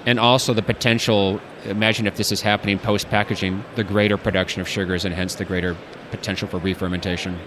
and 0.04 0.20
also 0.20 0.52
the 0.52 0.62
potential. 0.62 1.40
Imagine 1.64 2.06
if 2.06 2.16
this 2.16 2.32
is 2.32 2.42
happening 2.42 2.78
post 2.78 3.08
packaging, 3.08 3.64
the 3.76 3.84
greater 3.84 4.18
production 4.18 4.60
of 4.60 4.68
sugars, 4.68 5.04
and 5.04 5.14
hence 5.14 5.36
the 5.36 5.44
greater 5.44 5.76
potential 6.10 6.48
for 6.48 6.58
re-fermentation. 6.58 7.38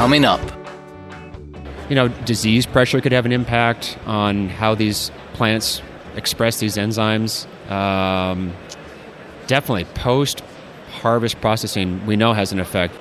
Coming 0.00 0.24
up. 0.24 0.40
You 1.90 1.94
know, 1.94 2.08
disease 2.08 2.64
pressure 2.64 3.02
could 3.02 3.12
have 3.12 3.26
an 3.26 3.32
impact 3.32 3.98
on 4.06 4.48
how 4.48 4.74
these 4.74 5.10
plants 5.34 5.82
express 6.16 6.58
these 6.58 6.78
enzymes. 6.78 7.46
Um, 7.70 8.54
definitely, 9.46 9.84
post 9.84 10.40
harvest 10.90 11.38
processing, 11.42 12.06
we 12.06 12.16
know 12.16 12.32
has 12.32 12.50
an 12.50 12.60
effect. 12.60 12.94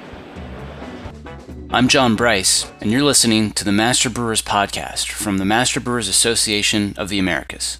I'm 1.70 1.88
John 1.88 2.18
Bryce, 2.18 2.70
and 2.82 2.92
you're 2.92 3.04
listening 3.04 3.52
to 3.52 3.64
the 3.64 3.72
Master 3.72 4.10
Brewers 4.10 4.42
Podcast 4.42 5.10
from 5.10 5.38
the 5.38 5.46
Master 5.46 5.80
Brewers 5.80 6.10
Association 6.10 6.96
of 6.98 7.08
the 7.08 7.18
Americas. 7.18 7.80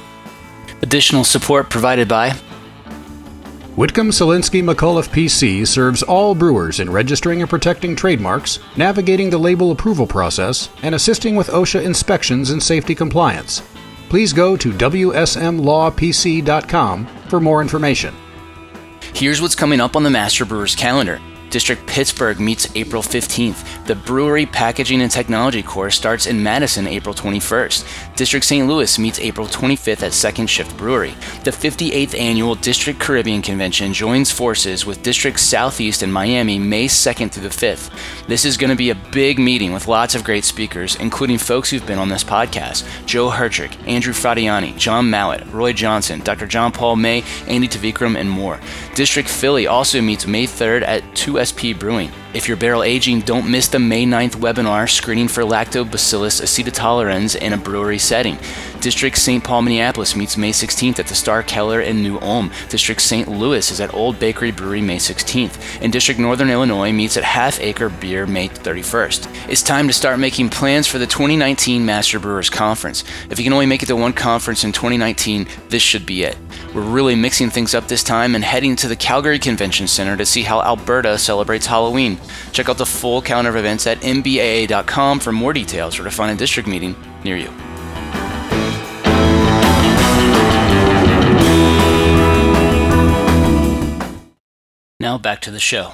Additional 0.81 1.23
support 1.23 1.69
provided 1.69 2.07
by 2.07 2.33
Whitcomb 3.75 4.09
Selinsky 4.09 4.61
McAuliffe 4.61 5.09
PC 5.09 5.65
serves 5.65 6.03
all 6.03 6.35
brewers 6.35 6.81
in 6.81 6.91
registering 6.91 7.41
and 7.41 7.49
protecting 7.49 7.95
trademarks, 7.95 8.59
navigating 8.75 9.29
the 9.29 9.37
label 9.37 9.71
approval 9.71 10.05
process, 10.05 10.69
and 10.83 10.93
assisting 10.93 11.37
with 11.37 11.47
OSHA 11.47 11.81
inspections 11.83 12.49
and 12.49 12.61
safety 12.61 12.93
compliance. 12.93 13.63
Please 14.09 14.33
go 14.33 14.57
to 14.57 14.73
WSMLawPC.com 14.73 17.05
for 17.29 17.39
more 17.39 17.61
information. 17.61 18.13
Here's 19.13 19.41
what's 19.41 19.55
coming 19.55 19.79
up 19.79 19.95
on 19.95 20.03
the 20.03 20.09
Master 20.09 20.43
Brewers 20.43 20.75
calendar. 20.75 21.21
District 21.51 21.85
Pittsburgh 21.85 22.39
meets 22.39 22.73
April 22.77 23.03
15th. 23.03 23.85
The 23.85 23.95
Brewery 23.95 24.45
Packaging 24.45 25.01
and 25.01 25.11
Technology 25.11 25.61
course 25.61 25.95
starts 25.95 26.25
in 26.25 26.41
Madison 26.41 26.87
April 26.87 27.13
21st. 27.13 28.15
District 28.15 28.45
St. 28.45 28.65
Louis 28.67 28.97
meets 28.97 29.19
April 29.19 29.45
25th 29.47 30.01
at 30.01 30.13
Second 30.13 30.47
Shift 30.47 30.77
Brewery. 30.77 31.13
The 31.43 31.51
58th 31.51 32.17
Annual 32.17 32.55
District 32.55 32.97
Caribbean 32.99 33.41
Convention 33.41 33.91
joins 33.91 34.31
forces 34.31 34.85
with 34.85 35.03
District 35.03 35.37
Southeast 35.37 36.03
in 36.03 36.11
Miami 36.11 36.57
May 36.57 36.87
2nd 36.87 37.31
through 37.31 37.43
the 37.43 37.49
5th. 37.49 37.91
This 38.27 38.45
is 38.45 38.55
going 38.55 38.69
to 38.69 38.75
be 38.77 38.91
a 38.91 38.95
big 39.11 39.37
meeting 39.37 39.73
with 39.73 39.89
lots 39.89 40.15
of 40.15 40.23
great 40.23 40.45
speakers, 40.45 40.95
including 40.95 41.37
folks 41.37 41.69
who've 41.69 41.85
been 41.85 41.99
on 41.99 42.07
this 42.07 42.23
podcast 42.23 42.87
Joe 43.05 43.29
Hertrich, 43.29 43.75
Andrew 43.85 44.13
Fratianni, 44.13 44.77
John 44.77 45.09
Mallett, 45.09 45.45
Roy 45.47 45.73
Johnson, 45.73 46.21
Dr. 46.21 46.47
John 46.47 46.71
Paul 46.71 46.95
Maye, 46.95 47.25
Andy 47.47 47.67
Tveekrem, 47.67 48.15
and 48.15 48.29
more. 48.29 48.57
District 48.95 49.27
Philly 49.27 49.67
also 49.67 50.01
meets 50.01 50.25
May 50.25 50.45
3rd 50.45 50.83
at 50.83 51.03
2SP 51.41 51.73
Brewing. 51.79 52.11
If 52.33 52.47
you're 52.47 52.55
barrel 52.55 52.83
aging, 52.83 53.21
don't 53.21 53.51
miss 53.51 53.67
the 53.67 53.77
May 53.77 54.05
9th 54.05 54.37
webinar 54.37 54.89
screening 54.89 55.27
for 55.27 55.43
Lactobacillus 55.43 56.41
acetotolerans 56.41 57.35
in 57.35 57.51
a 57.51 57.57
brewery 57.57 57.97
setting. 57.97 58.37
District 58.79 59.17
St. 59.17 59.43
Paul, 59.43 59.63
Minneapolis 59.63 60.15
meets 60.15 60.37
May 60.37 60.51
16th 60.51 60.97
at 60.97 61.07
the 61.07 61.13
Starkeller 61.13 61.85
in 61.85 62.01
New 62.01 62.19
Ulm. 62.19 62.49
District 62.69 63.01
St. 63.01 63.27
Louis 63.27 63.69
is 63.69 63.81
at 63.81 63.93
Old 63.93 64.17
Bakery 64.17 64.51
Brewery 64.51 64.81
May 64.81 64.95
16th. 64.95 65.81
And 65.81 65.91
District 65.91 66.19
Northern 66.19 66.49
Illinois 66.49 66.93
meets 66.93 67.17
at 67.17 67.25
Half 67.25 67.59
Acre 67.59 67.89
Beer 67.89 68.25
May 68.25 68.47
31st. 68.47 69.49
It's 69.49 69.61
time 69.61 69.87
to 69.87 69.93
start 69.93 70.17
making 70.17 70.49
plans 70.49 70.87
for 70.87 70.99
the 70.99 71.05
2019 71.05 71.85
Master 71.85 72.17
Brewers 72.17 72.49
Conference. 72.49 73.03
If 73.29 73.39
you 73.39 73.43
can 73.43 73.53
only 73.53 73.65
make 73.65 73.83
it 73.83 73.87
to 73.87 73.95
one 73.97 74.13
conference 74.13 74.63
in 74.63 74.71
2019, 74.71 75.47
this 75.67 75.83
should 75.83 76.05
be 76.05 76.23
it. 76.23 76.37
We're 76.73 76.81
really 76.81 77.15
mixing 77.15 77.49
things 77.49 77.75
up 77.75 77.89
this 77.89 78.03
time 78.03 78.35
and 78.35 78.43
heading 78.43 78.77
to 78.77 78.87
the 78.87 78.95
Calgary 78.95 79.37
Convention 79.37 79.87
Center 79.87 80.15
to 80.15 80.25
see 80.25 80.43
how 80.43 80.61
Alberta 80.61 81.17
celebrates 81.17 81.65
Halloween. 81.65 82.17
Check 82.51 82.69
out 82.69 82.77
the 82.77 82.85
full 82.85 83.21
calendar 83.21 83.49
of 83.49 83.55
events 83.55 83.87
at 83.87 83.99
mbaa.com 83.99 85.19
for 85.19 85.31
more 85.31 85.53
details 85.53 85.99
or 85.99 86.03
to 86.03 86.11
find 86.11 86.31
a 86.31 86.35
district 86.35 86.67
meeting 86.67 86.95
near 87.23 87.37
you. 87.37 87.51
Now 94.99 95.17
back 95.17 95.41
to 95.41 95.51
the 95.51 95.59
show. 95.59 95.93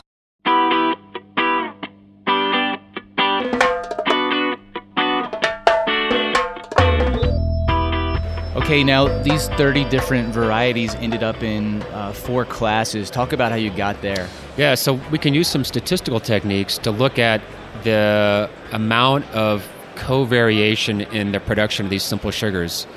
Okay, 8.58 8.84
now 8.84 9.08
these 9.22 9.50
30 9.50 9.86
different 9.86 10.30
varieties 10.34 10.96
ended 10.96 11.22
up 11.22 11.44
in 11.44 11.84
uh, 11.84 12.12
four 12.12 12.44
classes. 12.44 13.12
Talk 13.12 13.32
about 13.32 13.52
how 13.52 13.58
you 13.58 13.70
got 13.70 14.02
there. 14.02 14.28
Yeah, 14.58 14.74
so 14.74 14.94
we 15.12 15.20
can 15.20 15.36
use 15.36 15.48
some 15.48 15.64
statistical 15.64 16.20
techniques 16.20 16.80
to 16.80 16.90
look 16.90 17.20
at 17.20 17.40
the 17.84 18.50
amount 18.72 19.30
of 19.32 19.64
covariation 19.94 21.08
in 21.14 21.34
the 21.34 21.40
production 21.40 21.86
of 21.86 21.92
these 21.92 22.02
simple 22.02 22.32
sugars. 22.32 22.88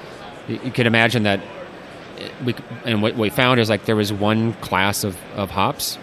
You, 0.49 0.71
can 0.71 0.87
imagine 0.87 1.25
that 1.25 1.41
we 2.43 2.55
and 2.87 3.03
what 3.03 3.17
we 3.17 3.29
found 3.29 3.61
is 3.61 3.69
like 3.69 3.85
there 3.85 3.97
was 3.97 4.15
one 4.15 4.55
class 4.55 5.05
of, 5.05 5.19
of 5.35 5.51
hops. 5.51 5.97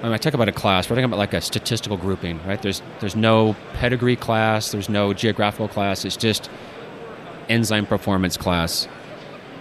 When 0.00 0.14
I 0.14 0.16
talk 0.16 0.32
about 0.32 0.48
a 0.48 0.52
class, 0.52 0.88
we're 0.88 0.96
talking 0.96 1.04
about 1.04 1.18
like 1.18 1.34
a 1.34 1.42
statistical 1.42 1.98
grouping, 1.98 2.42
right? 2.46 2.60
There's 2.60 2.80
there's 3.00 3.16
no 3.16 3.54
pedigree 3.74 4.16
class, 4.16 4.72
there's 4.72 4.88
no 4.88 5.12
geographical 5.12 5.68
class. 5.68 6.06
It's 6.06 6.16
just 6.16 6.48
enzyme 7.50 7.86
performance 7.86 8.36
class, 8.36 8.88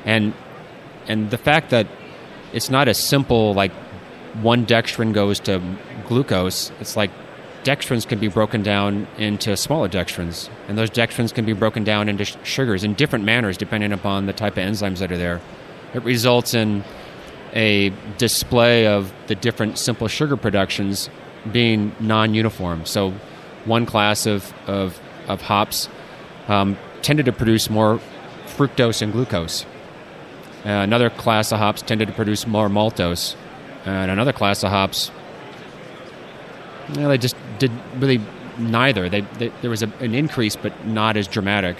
and 0.06 0.34
and 1.08 1.32
the 1.32 1.38
fact 1.38 1.71
that 1.71 1.88
it's 2.54 2.69
not 2.69 2.88
a 2.88 2.93
simple 2.93 3.54
like 3.54 3.71
one 4.41 4.65
dextrin 4.65 5.13
goes 5.13 5.39
to 5.41 5.62
glucose. 6.08 6.71
It's 6.80 6.95
like 6.95 7.12
dextrins 7.63 8.08
can 8.08 8.19
be 8.19 8.28
broken 8.28 8.63
down 8.63 9.08
into 9.17 9.58
smaller 9.58 9.89
dextrins, 9.89 10.49
and 10.67 10.78
those 10.78 10.89
dextrins 10.89 11.34
can 11.34 11.45
be 11.45 11.54
broken 11.54 11.84
down 11.84 12.08
into 12.08 12.25
sh- 12.25 12.38
sugars 12.43 12.84
in 12.84 12.93
different 12.93 13.25
manners 13.25 13.58
depending 13.58 13.91
upon 13.91 14.28
the 14.28 14.34
type 14.34 14.54
of 14.54 14.63
enzymes 14.63 14.99
that 14.99 15.12
are 15.12 15.17
there. 15.17 15.41
It 15.93 16.04
results 16.04 16.54
in 16.54 16.84
a 17.54 17.91
display 18.17 18.86
of 18.86 19.12
the 19.28 19.36
different 19.36 19.78
simple 19.80 20.08
sugar 20.08 20.38
productions 20.38 21.10
being 21.52 21.95
non-uniform. 21.99 22.86
So, 22.86 23.12
one 23.65 23.86
class 23.86 24.25
of 24.25 24.54
of, 24.67 24.99
of 25.28 25.41
hops 25.41 25.89
um, 26.47 26.78
tended 27.02 27.26
to 27.26 27.32
produce 27.32 27.70
more 27.70 28.00
fructose 28.46 29.02
and 29.02 29.12
glucose. 29.12 29.66
Uh, 30.66 30.70
another 30.70 31.10
class 31.10 31.52
of 31.52 31.60
hops 31.60 31.82
tended 31.82 32.08
to 32.08 32.14
produce 32.14 32.46
more 32.46 32.68
maltose, 32.70 33.36
and 33.86 34.12
another 34.12 34.34
class 34.34 34.64
of 34.64 34.70
hops, 34.70 35.12
know, 36.98 37.08
they 37.08 37.18
just 37.18 37.36
did 37.60 37.72
really 37.98 38.22
neither. 38.58 39.10
They, 39.10 39.22
they, 39.22 39.50
there 39.62 39.70
was 39.70 39.84
a, 39.84 39.92
an 40.00 40.14
increase, 40.16 40.56
but 40.56 40.86
not 40.86 41.18
as 41.18 41.28
dramatic. 41.28 41.78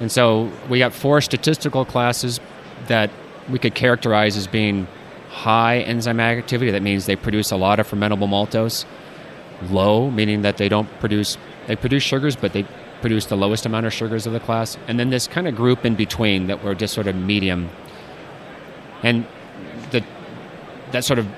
And 0.00 0.10
so 0.12 0.50
we 0.68 0.78
got 0.78 0.92
four 0.92 1.20
statistical 1.20 1.84
classes 1.84 2.40
that 2.88 3.10
we 3.48 3.58
could 3.58 3.74
characterize 3.74 4.36
as 4.36 4.46
being 4.46 4.86
high 5.30 5.84
enzymatic 5.86 6.38
activity. 6.38 6.70
That 6.70 6.82
means 6.82 7.06
they 7.06 7.16
produce 7.16 7.50
a 7.50 7.56
lot 7.56 7.80
of 7.80 7.88
fermentable 7.88 8.28
maltose. 8.28 8.84
Low, 9.70 10.10
meaning 10.10 10.42
that 10.42 10.58
they 10.58 10.68
don't 10.68 10.88
produce 11.00 11.38
they 11.66 11.76
produce 11.76 12.02
sugars, 12.02 12.36
but 12.36 12.52
they 12.52 12.66
produce 13.06 13.26
the 13.26 13.36
lowest 13.36 13.64
amount 13.64 13.86
of 13.86 13.92
sugars 13.92 14.26
of 14.26 14.32
the 14.32 14.40
class. 14.40 14.76
And 14.88 14.98
then 14.98 15.10
this 15.10 15.28
kind 15.28 15.46
of 15.46 15.54
group 15.54 15.84
in 15.84 15.94
between 15.94 16.48
that 16.48 16.64
were 16.64 16.74
just 16.74 16.92
sort 16.92 17.06
of 17.06 17.14
medium. 17.14 17.70
And 19.04 19.24
the 19.92 20.04
that 20.90 21.04
sort 21.04 21.20
of 21.20 21.28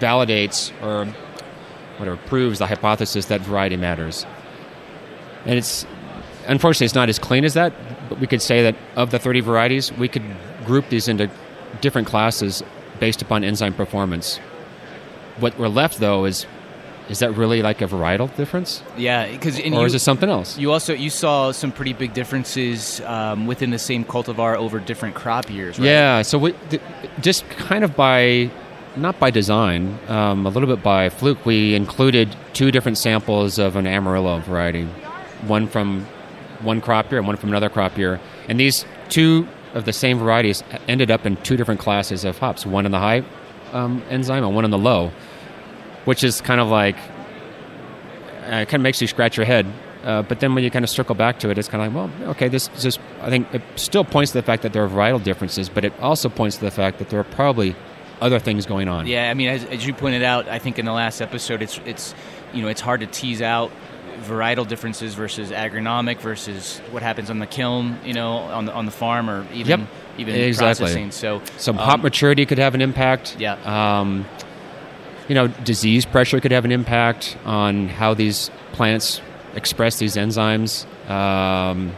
validates 0.00 0.72
or 0.82 1.06
whatever 1.98 2.16
proves 2.26 2.58
the 2.58 2.66
hypothesis 2.66 3.26
that 3.26 3.40
variety 3.42 3.76
matters. 3.76 4.26
And 5.46 5.56
it's 5.56 5.86
unfortunately 6.48 6.86
it's 6.86 6.96
not 6.96 7.08
as 7.08 7.20
clean 7.20 7.44
as 7.44 7.54
that, 7.54 7.72
but 8.08 8.18
we 8.18 8.26
could 8.26 8.42
say 8.42 8.64
that 8.64 8.74
of 8.96 9.12
the 9.12 9.20
30 9.20 9.42
varieties, 9.42 9.92
we 9.92 10.08
could 10.08 10.24
group 10.66 10.88
these 10.88 11.06
into 11.06 11.30
different 11.82 12.08
classes 12.08 12.64
based 12.98 13.22
upon 13.22 13.44
enzyme 13.44 13.74
performance. 13.74 14.38
What 15.38 15.56
we're 15.56 15.68
left 15.68 16.00
though 16.00 16.24
is 16.24 16.46
is 17.08 17.18
that 17.18 17.36
really 17.36 17.60
like 17.62 17.82
a 17.82 17.86
varietal 17.86 18.34
difference, 18.36 18.82
Yeah, 18.96 19.30
because 19.30 19.60
or 19.60 19.86
is 19.86 19.94
it 19.94 19.98
something 20.00 20.28
else? 20.28 20.58
You 20.58 20.72
also 20.72 20.94
you 20.94 21.10
saw 21.10 21.52
some 21.52 21.70
pretty 21.70 21.92
big 21.92 22.14
differences 22.14 23.00
um, 23.02 23.46
within 23.46 23.70
the 23.70 23.78
same 23.78 24.04
cultivar 24.04 24.56
over 24.56 24.80
different 24.80 25.14
crop 25.14 25.50
years. 25.50 25.78
Right? 25.78 25.86
Yeah, 25.86 26.22
so 26.22 26.38
we, 26.38 26.52
th- 26.70 26.82
just 27.20 27.48
kind 27.50 27.84
of 27.84 27.94
by, 27.94 28.50
not 28.96 29.18
by 29.18 29.30
design, 29.30 29.98
um, 30.08 30.46
a 30.46 30.48
little 30.48 30.68
bit 30.68 30.82
by 30.82 31.10
fluke, 31.10 31.44
we 31.44 31.74
included 31.74 32.34
two 32.54 32.70
different 32.70 32.96
samples 32.96 33.58
of 33.58 33.76
an 33.76 33.86
Amarillo 33.86 34.40
variety, 34.40 34.86
one 35.46 35.66
from 35.68 36.06
one 36.62 36.80
crop 36.80 37.10
year 37.10 37.18
and 37.18 37.26
one 37.26 37.36
from 37.36 37.50
another 37.50 37.68
crop 37.68 37.98
year. 37.98 38.18
And 38.48 38.58
these 38.58 38.86
two 39.10 39.46
of 39.74 39.84
the 39.84 39.92
same 39.92 40.18
varieties 40.18 40.62
ended 40.88 41.10
up 41.10 41.26
in 41.26 41.36
two 41.38 41.56
different 41.56 41.80
classes 41.80 42.24
of 42.24 42.38
hops, 42.38 42.64
one 42.64 42.86
in 42.86 42.92
the 42.92 42.98
high 42.98 43.24
um, 43.72 44.02
enzyme 44.08 44.44
and 44.44 44.54
one 44.54 44.64
in 44.64 44.70
the 44.70 44.78
low, 44.78 45.10
which 46.04 46.24
is 46.24 46.40
kind 46.40 46.60
of 46.60 46.68
like, 46.68 46.96
uh, 48.46 48.56
it 48.56 48.68
kind 48.68 48.74
of 48.74 48.80
makes 48.82 49.00
you 49.00 49.06
scratch 49.06 49.36
your 49.36 49.46
head. 49.46 49.66
Uh, 50.04 50.20
but 50.20 50.40
then 50.40 50.54
when 50.54 50.62
you 50.62 50.70
kind 50.70 50.84
of 50.84 50.90
circle 50.90 51.14
back 51.14 51.38
to 51.38 51.48
it, 51.48 51.56
it's 51.56 51.68
kind 51.68 51.82
of 51.82 51.94
like, 51.94 52.10
well, 52.20 52.30
okay, 52.30 52.48
this 52.48 52.68
is 52.76 52.82
just, 52.82 53.00
I 53.22 53.30
think 53.30 53.52
it 53.54 53.62
still 53.76 54.04
points 54.04 54.32
to 54.32 54.38
the 54.38 54.42
fact 54.42 54.62
that 54.62 54.74
there 54.74 54.84
are 54.84 54.88
varietal 54.88 55.22
differences, 55.22 55.70
but 55.70 55.82
it 55.84 55.98
also 55.98 56.28
points 56.28 56.56
to 56.58 56.64
the 56.64 56.70
fact 56.70 56.98
that 56.98 57.08
there 57.08 57.18
are 57.18 57.24
probably 57.24 57.74
other 58.20 58.38
things 58.38 58.66
going 58.66 58.86
on. 58.86 59.06
Yeah, 59.06 59.30
I 59.30 59.34
mean, 59.34 59.48
as, 59.48 59.64
as 59.64 59.86
you 59.86 59.94
pointed 59.94 60.22
out, 60.22 60.46
I 60.46 60.58
think 60.58 60.78
in 60.78 60.84
the 60.84 60.92
last 60.92 61.20
episode, 61.22 61.62
it's 61.62 61.78
it's 61.84 62.14
you 62.52 62.62
know 62.62 62.68
it's 62.68 62.80
hard 62.80 63.00
to 63.00 63.06
tease 63.06 63.42
out 63.42 63.72
varietal 64.22 64.66
differences 64.66 65.14
versus 65.14 65.50
agronomic 65.50 66.18
versus 66.18 66.78
what 66.90 67.02
happens 67.02 67.30
on 67.30 67.38
the 67.38 67.46
kiln, 67.46 67.98
you 68.04 68.12
know, 68.12 68.36
on 68.36 68.66
the 68.66 68.72
on 68.72 68.84
the 68.84 68.92
farm 68.92 69.28
or 69.28 69.46
even 69.52 69.80
Yep, 69.80 69.88
even 70.18 70.34
exactly. 70.34 70.84
processing. 70.84 71.10
So 71.10 71.42
Some 71.56 71.78
um, 71.78 71.84
hop 71.84 72.00
maturity 72.00 72.46
could 72.46 72.58
have 72.58 72.74
an 72.74 72.82
impact. 72.82 73.36
Yeah. 73.38 73.54
Um, 73.64 74.26
you 75.28 75.34
know, 75.34 75.48
disease 75.48 76.04
pressure 76.04 76.40
could 76.40 76.52
have 76.52 76.64
an 76.64 76.72
impact 76.72 77.36
on 77.44 77.88
how 77.88 78.14
these 78.14 78.50
plants 78.72 79.20
express 79.54 79.98
these 79.98 80.16
enzymes. 80.16 80.86
Um, 81.10 81.92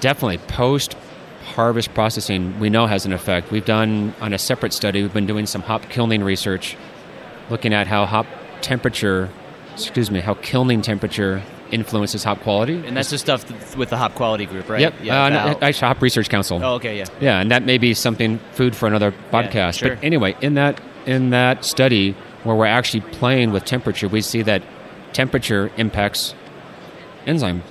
definitely, 0.00 0.38
post 0.38 0.96
harvest 1.44 1.92
processing, 1.94 2.58
we 2.60 2.70
know 2.70 2.86
has 2.86 3.06
an 3.06 3.12
effect. 3.12 3.50
We've 3.50 3.64
done 3.64 4.14
on 4.20 4.32
a 4.32 4.38
separate 4.38 4.72
study. 4.72 5.02
We've 5.02 5.12
been 5.12 5.26
doing 5.26 5.46
some 5.46 5.62
hop 5.62 5.88
kilning 5.88 6.22
research, 6.22 6.76
looking 7.50 7.72
at 7.74 7.86
how 7.86 8.06
hop 8.06 8.26
temperature, 8.60 9.28
excuse 9.72 10.10
me, 10.10 10.20
how 10.20 10.34
kilning 10.34 10.82
temperature 10.82 11.42
influences 11.70 12.24
hop 12.24 12.40
quality. 12.40 12.82
And 12.86 12.96
that's 12.96 13.10
the 13.10 13.18
stuff 13.18 13.76
with 13.76 13.90
the 13.90 13.96
hop 13.96 14.14
quality 14.14 14.46
group, 14.46 14.68
right? 14.68 14.80
Yep. 14.80 14.94
Yeah. 15.02 15.24
uh, 15.24 15.28
no, 15.28 15.58
actually, 15.60 15.88
Hop 15.88 16.00
Research 16.00 16.28
Council. 16.28 16.62
oh, 16.62 16.74
okay. 16.74 16.98
Yeah. 16.98 17.04
Yeah, 17.20 17.40
and 17.40 17.50
that 17.50 17.64
may 17.64 17.78
be 17.78 17.94
something 17.94 18.38
food 18.52 18.76
for 18.76 18.86
another 18.86 19.12
podcast. 19.32 19.78
sure. 19.78 19.96
But 19.96 20.04
anyway, 20.04 20.36
in 20.40 20.54
that 20.54 20.80
in 21.06 21.30
that 21.30 21.64
study 21.64 22.14
where 22.44 22.54
we're 22.56 22.66
actually 22.66 23.00
playing 23.00 23.50
with 23.52 23.64
temperature, 23.64 24.08
we 24.08 24.20
see 24.20 24.42
that 24.42 24.62
temperature 25.12 25.70
impacts 25.76 26.34
enzyme 27.26 27.62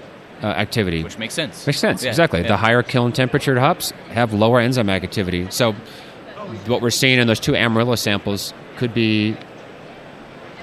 uh, 0.44 0.48
activity. 0.48 1.04
Which 1.04 1.18
makes 1.18 1.34
sense. 1.34 1.66
Makes 1.66 1.80
sense, 1.80 2.04
Yeah, 2.04 2.10
exactly. 2.10 2.42
yeah. 2.42 2.48
The 2.48 2.58
higher 2.58 2.84
kiln 2.84 3.12
temperature 3.12 3.60
hops 3.60 3.92
have 4.12 4.34
lower 4.34 4.60
enzyme 4.60 4.90
activity. 4.90 5.48
So, 5.50 5.74
what 6.68 6.82
we're 6.82 6.90
seeing 6.92 7.20
in 7.20 7.28
those 7.28 7.40
two 7.40 7.56
Amarillo 7.56 7.96
samples 7.96 8.54
could 8.78 8.94
be 8.94 9.36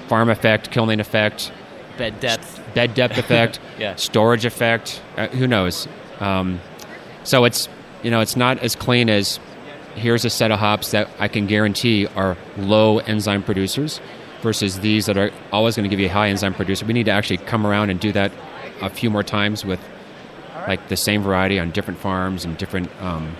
farm 0.07 0.29
effect, 0.29 0.71
kilning 0.71 0.99
effect, 0.99 1.51
bed 1.97 2.19
depth. 2.19 2.61
bed 2.73 2.93
depth 2.93 3.17
effect, 3.17 3.59
Yeah. 3.79 3.95
storage 3.95 4.45
effect. 4.45 5.01
Uh, 5.17 5.27
who 5.27 5.47
knows? 5.47 5.87
Um, 6.19 6.61
so 7.23 7.43
it's 7.45 7.67
you 8.03 8.11
know 8.11 8.21
it's 8.21 8.35
not 8.35 8.59
as 8.59 8.75
clean 8.75 9.09
as 9.09 9.39
here's 9.95 10.25
a 10.25 10.29
set 10.29 10.51
of 10.51 10.59
hops 10.59 10.91
that 10.91 11.09
I 11.19 11.27
can 11.27 11.47
guarantee 11.47 12.07
are 12.15 12.37
low 12.57 12.99
enzyme 12.99 13.43
producers 13.43 13.99
versus 14.41 14.79
these 14.79 15.05
that 15.07 15.17
are 15.17 15.31
always 15.51 15.75
going 15.75 15.83
to 15.83 15.89
give 15.89 15.99
you 15.99 16.07
a 16.07 16.11
high 16.11 16.29
enzyme 16.29 16.53
producer. 16.53 16.85
We 16.85 16.93
need 16.93 17.05
to 17.05 17.11
actually 17.11 17.37
come 17.37 17.65
around 17.65 17.89
and 17.89 17.99
do 17.99 18.11
that 18.11 18.31
a 18.81 18.89
few 18.89 19.09
more 19.09 19.23
times 19.23 19.65
with 19.65 19.79
like 20.67 20.87
the 20.89 20.97
same 20.97 21.21
variety 21.23 21.59
on 21.59 21.71
different 21.71 21.99
farms 21.99 22.45
and 22.45 22.57
different. 22.57 22.89
Um, 23.01 23.35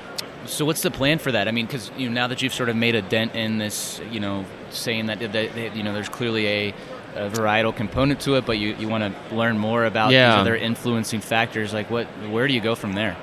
So 0.46 0.64
what's 0.66 0.82
the 0.82 0.92
plan 0.92 1.18
for 1.20 1.32
that? 1.32 1.48
I 1.48 1.52
mean, 1.52 1.66
because 1.66 1.92
you 1.98 2.08
know, 2.08 2.14
now 2.14 2.28
that 2.28 2.42
you've 2.42 2.54
sort 2.54 2.70
of 2.70 2.76
made 2.76 2.96
a 2.96 3.02
dent 3.02 3.36
in 3.36 3.58
this, 3.58 4.00
you 4.12 4.20
know, 4.20 4.46
saying 4.70 5.08
that, 5.08 5.20
that, 5.34 5.76
you 5.76 5.84
know, 5.84 5.94
there's 5.94 6.10
clearly 6.10 6.48
a, 6.48 6.70
a 7.16 7.30
varietal 7.32 7.76
component 7.76 8.20
to 8.22 8.36
it, 8.36 8.46
but 8.46 8.58
you, 8.60 8.76
you 8.76 8.88
want 8.88 9.04
to 9.04 9.36
learn 9.36 9.58
more 9.58 9.86
about 9.86 10.12
Yeah. 10.12 10.32
these 10.36 10.42
other 10.42 10.56
influencing 10.56 11.20
factors. 11.22 11.74
Like, 11.74 11.90
what? 11.90 12.06
Where 12.30 12.48
do 12.48 12.54
you 12.54 12.62
go 12.62 12.76
from 12.76 12.94
there? 12.94 13.16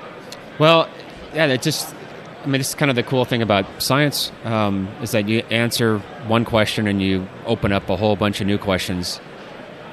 Well, 0.58 0.88
yeah, 1.34 1.46
it 1.46 1.62
just. 1.62 1.94
I 2.42 2.46
mean, 2.46 2.60
it's 2.60 2.74
kind 2.74 2.90
of 2.90 2.96
the 2.96 3.02
cool 3.02 3.24
thing 3.24 3.42
about 3.42 3.64
science 3.80 4.32
um, 4.44 4.88
is 5.00 5.12
that 5.12 5.28
you 5.28 5.40
answer 5.50 5.98
one 6.26 6.44
question 6.44 6.86
and 6.88 7.00
you 7.00 7.28
open 7.46 7.72
up 7.72 7.88
a 7.88 7.96
whole 7.96 8.16
bunch 8.16 8.40
of 8.40 8.46
new 8.48 8.58
questions, 8.58 9.20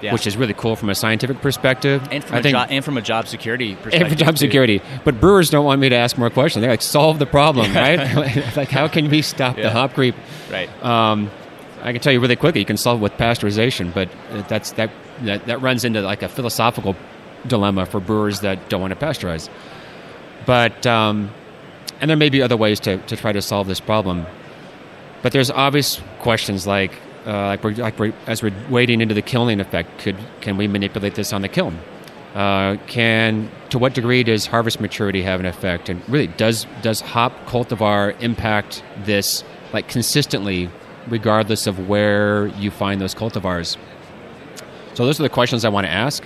Yeah. 0.02 0.14
which 0.14 0.26
is 0.26 0.36
really 0.36 0.54
cool 0.56 0.76
from 0.76 0.90
a 0.90 0.96
scientific 0.96 1.42
perspective. 1.42 2.08
and 2.12 2.24
from 2.24 2.36
I 2.38 2.40
a 2.40 2.42
think, 2.44 2.54
job 2.56 2.68
and 2.72 2.84
from 2.84 2.98
a 2.98 3.02
job 3.02 3.28
security 3.28 3.76
perspective. 3.84 4.02
and 4.02 4.10
for 4.10 4.26
job 4.26 4.36
too. 4.36 4.38
security. 4.48 4.82
But 5.04 5.20
brewers 5.20 5.50
don't 5.52 5.66
want 5.66 5.80
me 5.80 5.90
to 5.90 5.96
ask 5.96 6.18
more 6.18 6.30
questions. 6.32 6.62
They're 6.62 6.72
like, 6.72 6.82
solve 6.82 7.20
the 7.20 7.26
problem, 7.28 7.72
right? 7.76 8.00
like, 8.58 8.70
how 8.70 8.88
can 8.88 9.10
we 9.10 9.22
stop 9.22 9.58
Yeah. 9.58 9.64
the 9.64 9.72
hop 9.72 9.94
creep? 9.94 10.16
Right. 10.52 10.70
Um, 10.84 11.30
I 11.84 11.92
can 11.94 12.02
tell 12.02 12.12
you 12.12 12.20
really 12.20 12.36
quickly, 12.36 12.62
you 12.62 12.66
can 12.66 12.78
solve 12.78 13.00
it 13.00 13.04
with 13.04 13.14
pasteurization, 13.14 13.94
but 13.94 14.10
that's 14.50 14.72
that, 14.74 14.90
that 15.22 15.46
that 15.46 15.62
runs 15.62 15.86
into 15.86 16.02
like 16.02 16.24
a 16.24 16.28
philosophical 16.28 16.96
dilemma 17.48 17.86
for 17.86 18.00
brewers 18.02 18.42
that 18.42 18.68
don't 18.70 18.82
want 18.82 18.98
to 19.00 19.06
pasteurize. 19.06 19.48
But 20.46 20.86
um, 20.88 21.30
and 22.02 22.10
there 22.10 22.18
may 22.18 22.30
be 22.30 22.42
other 22.42 22.58
ways 22.58 22.80
to, 22.82 22.98
to 22.98 23.16
try 23.16 23.32
to 23.32 23.42
solve 23.42 23.68
this 23.68 23.80
problem. 23.80 24.26
But 25.22 25.34
there's 25.34 25.52
obvious 25.52 26.02
questions 26.20 26.66
like 26.66 26.94
uh, 27.26 27.48
like, 27.48 27.64
we're, 27.64 27.74
like 27.74 28.00
we're, 28.00 28.14
as 28.28 28.42
we're 28.42 28.54
wading 28.70 29.02
into 29.02 29.14
the 29.14 29.22
kilning 29.22 29.60
effect, 29.60 30.00
could 30.00 30.18
can 30.42 30.58
we 30.58 30.68
manipulate 30.68 31.16
this 31.16 31.34
on 31.34 31.42
the 31.42 31.48
kiln? 31.48 31.78
Uh, 32.34 32.78
can 32.88 33.50
to 33.70 33.78
what 33.78 33.94
degree 33.94 34.24
does 34.24 34.46
harvest 34.46 34.80
maturity 34.80 35.22
have 35.24 35.40
an 35.40 35.46
effect? 35.46 35.90
And 35.90 36.08
really, 36.10 36.28
does 36.28 36.66
does 36.82 37.02
hop 37.02 37.34
cultivar 37.46 38.20
impact 38.22 38.84
this 39.04 39.44
like 39.74 39.88
consistently, 39.88 40.70
regardless 41.08 41.68
of 41.68 41.88
where 41.88 42.48
you 42.48 42.72
find 42.72 43.02
those 43.02 43.14
cultivars? 43.14 43.78
So 44.94 45.06
those 45.06 45.20
are 45.20 45.24
the 45.24 45.30
questions 45.30 45.66
I 45.66 45.70
want 45.70 45.88
to 45.88 45.92
ask. 45.92 46.24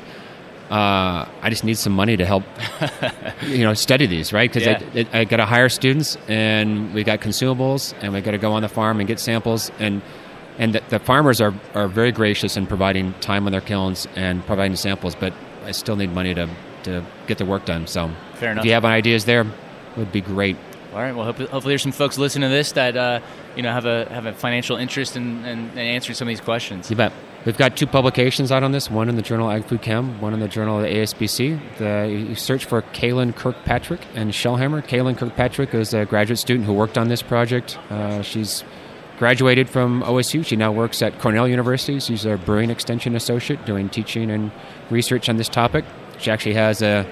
Uh, 0.74 1.30
I 1.44 1.50
just 1.52 1.64
need 1.64 1.78
some 1.78 1.94
money 1.94 2.18
to 2.18 2.26
help, 2.26 2.44
you 3.44 3.60
know, 3.64 3.76
study 3.76 4.08
these, 4.08 4.34
right? 4.34 4.52
Because 4.52 4.66
Yeah. 4.66 5.06
I, 5.14 5.20
I 5.20 5.24
got 5.26 5.38
to 5.38 5.46
hire 5.46 5.70
students, 5.70 6.18
and 6.28 6.92
we 6.96 7.04
got 7.04 7.20
consumables, 7.22 7.94
and 8.02 8.12
we 8.12 8.22
got 8.22 8.32
to 8.32 8.40
go 8.40 8.54
on 8.54 8.64
the 8.64 8.70
farm 8.70 9.00
and 9.00 9.08
get 9.08 9.20
samples, 9.20 9.72
and 9.80 10.02
and 10.58 10.74
the, 10.74 10.82
the 10.90 11.00
farmers 11.00 11.42
are, 11.42 11.54
are 11.76 11.88
very 11.88 12.12
gracious 12.12 12.58
in 12.58 12.66
providing 12.68 13.14
time 13.22 13.46
on 13.46 13.52
their 13.52 13.62
kilns 13.62 14.08
and 14.16 14.44
providing 14.46 14.76
samples, 14.76 15.14
but 15.16 15.34
I 15.66 15.72
still 15.72 15.96
need 15.96 16.12
money 16.12 16.34
to, 16.34 16.48
to 16.84 17.04
get 17.28 17.38
the 17.40 17.46
work 17.46 17.66
done. 17.66 17.88
So 17.88 18.10
Fair 18.36 18.52
enough. 18.52 18.64
if 18.64 18.68
you 18.68 18.74
have 18.74 18.86
any 18.86 18.94
ideas 18.96 19.26
there, 19.26 19.42
It 19.42 19.98
would 19.98 20.12
be 20.12 20.22
great. 20.22 20.58
All 20.94 21.00
right. 21.00 21.16
Well, 21.16 21.26
hope, 21.26 21.38
hopefully 21.38 21.72
there's 21.72 21.82
some 21.84 21.92
folks 21.92 22.18
listening 22.20 22.50
to 22.50 22.54
this 22.56 22.72
that 22.74 22.96
uh, 22.98 23.20
you 23.56 23.62
know 23.64 23.72
have 23.72 23.86
a 23.86 24.06
have 24.10 24.26
a 24.28 24.34
financial 24.34 24.78
interest 24.78 25.16
in, 25.16 25.44
in, 25.46 25.70
in 25.72 25.78
answering 25.80 26.16
some 26.16 26.28
of 26.28 26.32
these 26.32 26.42
questions. 26.42 26.90
You 26.90 26.96
bet. 26.96 27.14
We've 27.46 27.58
got 27.58 27.76
two 27.76 27.88
publications 27.88 28.54
out 28.54 28.64
on 28.64 28.72
this. 28.72 28.90
One 28.90 29.10
in 29.10 29.18
the 29.18 29.22
journal 29.22 29.52
Ag 29.52 29.66
Food 29.66 29.82
Chem, 29.82 30.22
one 30.22 30.34
in 30.34 30.40
the 30.40 30.48
journal 30.48 30.78
of 30.78 30.84
the 30.84 30.90
ASBC. 30.90 31.78
The, 31.78 32.10
you 32.10 32.36
search 32.36 32.64
for 32.64 32.82
Kaylyn 32.82 33.36
Kirkpatrick 33.36 34.00
and 34.16 34.32
Shellhammer. 34.32 34.82
Kaylyn 34.82 35.18
Kirkpatrick 35.18 35.74
is 35.74 35.94
a 35.94 36.06
graduate 36.06 36.40
student 36.40 36.66
who 36.66 36.74
worked 36.74 36.98
on 36.98 37.10
this 37.10 37.22
project. 37.22 37.78
Uh, 37.90 38.22
she's 38.22 38.64
graduated 39.20 39.70
from 39.70 40.04
OSU. 40.04 40.46
She 40.46 40.56
now 40.56 40.72
works 40.72 41.02
at 41.02 41.20
Cornell 41.20 41.46
University. 41.46 42.00
She's 42.00 42.26
a 42.26 42.38
brewing 42.38 42.70
extension 42.70 43.14
associate 43.14 43.66
doing 43.66 43.90
teaching 43.90 44.32
and 44.32 44.50
research 44.90 45.28
on 45.28 45.36
this 45.36 45.50
topic. 45.50 45.84
She 46.20 46.32
actually 46.32 46.56
has 46.56 46.82
a, 46.82 47.06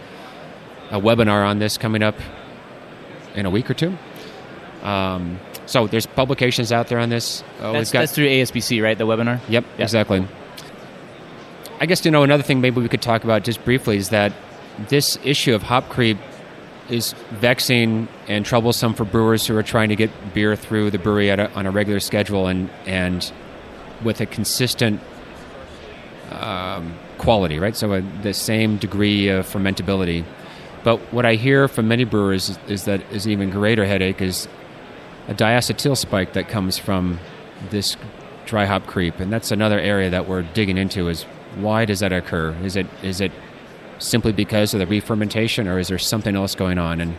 a 0.92 1.00
webinar 1.02 1.46
on 1.46 1.60
this 1.60 1.78
coming 1.78 2.04
up 2.04 2.16
in 3.36 3.46
a 3.46 3.50
week 3.50 3.70
or 3.70 3.74
two. 3.74 3.98
Um, 4.82 5.42
so 5.72 5.88
there's 5.88 6.06
publications 6.06 6.72
out 6.72 6.88
there 6.88 7.00
on 7.00 7.10
this. 7.10 7.44
Uh, 7.60 7.72
That's, 7.72 7.90
we've 7.90 7.94
got 7.94 8.00
that's 8.02 8.12
through 8.12 8.28
ASBC, 8.28 8.84
right? 8.84 8.98
The 8.98 9.06
webinar. 9.08 9.40
Yep, 9.48 9.64
Yeah. 9.78 9.84
exactly. 9.84 10.28
I 11.80 11.86
guess 11.86 12.04
you 12.06 12.12
know 12.12 12.24
another 12.24 12.44
thing 12.44 12.62
maybe 12.62 12.82
we 12.82 12.90
could 12.90 13.02
talk 13.02 13.24
about 13.24 13.44
just 13.44 13.64
briefly 13.64 13.98
is 13.98 14.10
that 14.10 14.34
this 14.90 15.18
issue 15.24 15.56
of 15.56 15.64
hop 15.64 15.90
creep 15.90 16.18
is 16.90 17.14
vexing 17.32 18.08
and 18.28 18.46
troublesome 18.46 18.94
for 18.94 19.06
brewers 19.06 19.48
who 19.48 19.56
are 19.58 19.64
trying 19.64 19.90
to 19.90 19.96
get 19.96 20.12
beer 20.34 20.56
through 20.56 20.92
the 20.92 21.00
brewery 21.00 21.32
at 21.32 21.40
a, 21.40 21.50
on 21.54 21.66
a 21.66 21.72
regular 21.72 22.00
schedule 22.00 22.48
and 22.48 22.70
and 22.86 23.32
with 24.04 24.20
a 24.20 24.26
consistent 24.26 25.00
um, 26.32 26.94
quality, 27.18 27.60
right? 27.60 27.76
So 27.76 27.94
a, 27.94 28.02
the 28.24 28.34
same 28.34 28.78
degree 28.78 29.30
of 29.30 29.46
fermentability. 29.48 30.24
But 30.84 31.00
what 31.14 31.26
I 31.26 31.36
hear 31.36 31.68
from 31.68 31.88
many 31.88 32.04
brewers 32.04 32.50
is, 32.50 32.60
is 32.68 32.86
that 32.86 33.02
is 33.12 33.28
even 33.28 33.50
greater 33.52 33.86
headache 33.86 34.22
is 34.22 34.48
a 35.28 35.34
diacetyl 35.34 35.96
spike 35.98 36.34
that 36.34 36.50
comes 36.50 36.78
from 36.78 37.20
this 37.70 37.96
dry 38.46 38.66
hop 38.66 38.88
creep, 38.88 39.20
and 39.20 39.32
that's 39.32 39.52
another 39.52 39.80
area 39.80 40.10
that 40.10 40.28
we're 40.28 40.42
digging 40.42 40.78
into. 40.78 41.08
Is 41.10 41.24
why 41.56 41.86
does 41.86 42.00
that 42.00 42.12
occur? 42.12 42.56
Is 42.64 42.76
it 42.76 42.88
is 43.04 43.22
it 43.22 43.32
simply 44.00 44.32
because 44.32 44.74
of 44.74 44.80
the 44.80 44.88
re-fermentation, 44.88 45.68
or 45.68 45.78
is 45.80 45.88
there 45.90 46.00
something 46.00 46.36
else 46.36 46.56
going 46.56 46.78
on? 46.80 47.00
And 47.02 47.18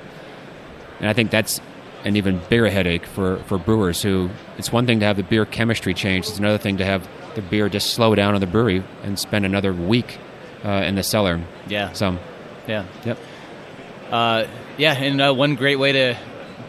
and 0.99 1.09
I 1.09 1.12
think 1.12 1.31
that's 1.31 1.61
an 2.05 2.17
even 2.17 2.41
bigger 2.51 2.69
headache 2.69 3.07
for, 3.07 3.37
for 3.45 3.59
brewers 3.59 4.03
who 4.03 4.29
it's 4.59 4.73
one 4.73 4.87
thing 4.87 4.99
to 5.01 5.07
have 5.07 5.17
the 5.17 5.23
beer 5.23 5.47
chemistry 5.47 5.95
change, 5.95 6.27
it's 6.29 6.38
another 6.38 6.59
thing 6.59 6.79
to 6.79 6.85
have 6.85 7.09
the 7.37 7.43
beer 7.43 7.69
just 7.69 7.95
slow 7.95 8.15
down 8.17 8.35
in 8.35 8.41
the 8.41 8.47
brewery 8.47 8.83
and 9.05 9.17
spend 9.19 9.45
another 9.47 9.73
week 9.73 10.19
uh, 10.65 10.69
in 10.85 10.97
the 10.97 11.03
cellar. 11.05 11.41
Yeah. 11.69 11.93
So, 11.93 12.19
Yeah. 12.67 12.85
yep. 13.05 13.19
Uh, 14.11 14.47
yeah, 14.77 14.95
and 14.95 15.21
uh, 15.21 15.33
one 15.33 15.55
great 15.55 15.77
way 15.79 15.93
to 15.93 16.17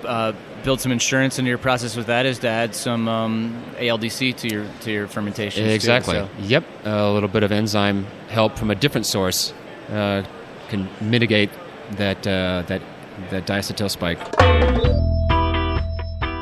uh, 0.06 0.34
build 0.63 0.80
some 0.80 0.91
insurance 0.91 1.39
into 1.39 1.49
your 1.49 1.58
process 1.58 1.95
with 1.95 2.08
that 2.08 2.26
is 2.26 2.39
to 2.39 2.47
add 2.47 2.73
some 2.73 3.08
um, 3.08 3.63
ALDC 3.76 4.36
to 4.38 4.47
your 4.47 4.65
to 4.82 4.91
your 4.91 5.08
fermentation. 5.08 5.67
Exactly. 5.69 6.28
Yep. 6.39 6.63
a 6.86 7.12
little 7.12 7.30
bit 7.30 7.43
of 7.43 7.52
enzyme 7.52 8.06
help 8.30 8.58
from 8.58 8.71
a 8.71 8.76
different 8.76 9.06
source 9.06 9.54
uh, 9.89 10.23
can 10.69 10.89
mitigate 11.02 11.49
that 11.91 12.26
uh, 12.26 12.63
that 12.67 12.82
that 13.30 13.45
diacetyl 13.45 13.89
spike. 13.89 14.19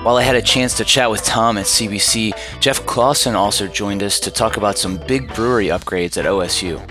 While 0.04 0.18
I 0.18 0.24
had 0.24 0.36
a 0.36 0.42
chance 0.42 0.76
to 0.78 0.84
chat 0.84 1.12
with 1.12 1.24
Tom 1.24 1.60
at 1.60 1.66
CBC, 1.66 2.34
Jeff 2.60 2.84
Clawson 2.88 3.36
also 3.36 3.68
joined 3.68 4.02
us 4.02 4.20
to 4.22 4.32
talk 4.32 4.58
about 4.58 4.80
some 4.80 4.98
big 5.08 5.32
brewery 5.36 5.68
upgrades 5.68 6.18
at 6.18 6.26
OSU. 6.26 6.82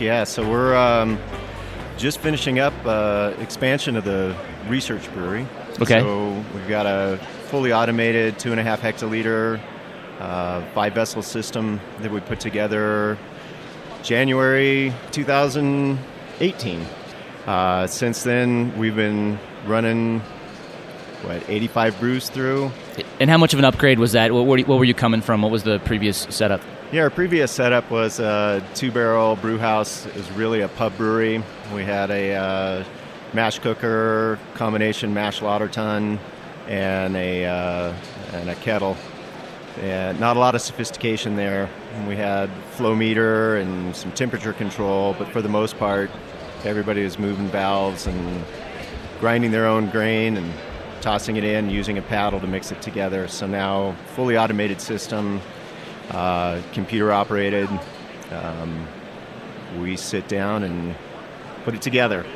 Yeah, 0.00 0.24
so 0.24 0.48
we're 0.48 0.74
um, 0.74 1.18
just 1.98 2.18
finishing 2.20 2.58
up 2.58 2.72
uh, 2.86 3.34
expansion 3.40 3.94
of 3.94 4.04
the 4.04 4.34
research 4.68 5.12
brewery. 5.12 5.46
Okay. 5.80 6.00
So 6.00 6.44
we've 6.54 6.68
got 6.68 6.86
a 6.86 7.18
fully 7.48 7.72
automated 7.72 8.38
two 8.38 8.50
and 8.50 8.60
a 8.60 8.62
half 8.62 8.80
hectoliter, 8.80 9.60
uh, 10.18 10.62
five 10.74 10.94
vessel 10.94 11.22
system 11.22 11.80
that 12.00 12.10
we 12.10 12.20
put 12.20 12.38
together 12.38 13.16
January 14.02 14.92
2018. 15.10 16.86
Uh, 17.46 17.86
since 17.86 18.22
then, 18.22 18.76
we've 18.78 18.96
been 18.96 19.38
running 19.66 20.20
what 21.22 21.42
85 21.48 21.98
brews 22.00 22.28
through. 22.28 22.70
And 23.18 23.30
how 23.30 23.38
much 23.38 23.52
of 23.52 23.58
an 23.58 23.64
upgrade 23.64 23.98
was 23.98 24.12
that? 24.12 24.32
What 24.32 24.46
were 24.46 24.58
you, 24.58 24.64
what 24.64 24.78
were 24.78 24.84
you 24.84 24.94
coming 24.94 25.20
from? 25.20 25.42
What 25.42 25.50
was 25.50 25.62
the 25.62 25.78
previous 25.80 26.26
setup? 26.30 26.60
Yeah, 26.92 27.02
our 27.02 27.10
previous 27.10 27.52
setup 27.52 27.90
was 27.90 28.20
a 28.20 28.64
two 28.74 28.90
barrel 28.90 29.36
brew 29.36 29.58
house. 29.58 30.06
It 30.06 30.14
was 30.16 30.30
really 30.32 30.60
a 30.60 30.68
pub 30.68 30.96
brewery. 30.96 31.42
We 31.74 31.84
had 31.84 32.10
a 32.10 32.34
uh, 32.34 32.84
mash 33.32 33.58
cooker, 33.58 34.38
combination 34.54 35.14
mash 35.14 35.42
lauter 35.42 35.68
tun, 35.68 36.18
and 36.68 37.16
a, 37.16 37.46
uh, 37.46 37.94
and 38.32 38.50
a 38.50 38.54
kettle. 38.56 38.96
and 39.80 40.18
not 40.18 40.36
a 40.36 40.40
lot 40.40 40.54
of 40.54 40.60
sophistication 40.60 41.36
there. 41.36 41.68
We 42.06 42.16
had 42.16 42.50
flow 42.72 42.94
meter 42.94 43.56
and 43.56 43.94
some 43.94 44.12
temperature 44.12 44.52
control, 44.52 45.14
but 45.18 45.28
for 45.28 45.40
the 45.40 45.48
most 45.48 45.78
part, 45.78 46.10
everybody 46.64 47.04
was 47.04 47.18
moving 47.18 47.48
valves 47.48 48.06
and 48.06 48.44
grinding 49.20 49.50
their 49.50 49.66
own 49.66 49.88
grain 49.90 50.36
and 50.36 50.52
tossing 51.00 51.36
it 51.36 51.44
in, 51.44 51.70
using 51.70 51.98
a 51.98 52.02
paddle 52.02 52.40
to 52.40 52.46
mix 52.46 52.72
it 52.72 52.82
together. 52.82 53.28
So 53.28 53.46
now, 53.46 53.94
fully 54.14 54.36
automated 54.36 54.80
system, 54.80 55.40
uh, 56.10 56.60
computer 56.72 57.12
operated. 57.12 57.68
Um, 58.30 58.86
we 59.78 59.96
sit 59.96 60.28
down 60.28 60.62
and 60.64 60.94
put 61.64 61.74
it 61.74 61.82
together. 61.82 62.26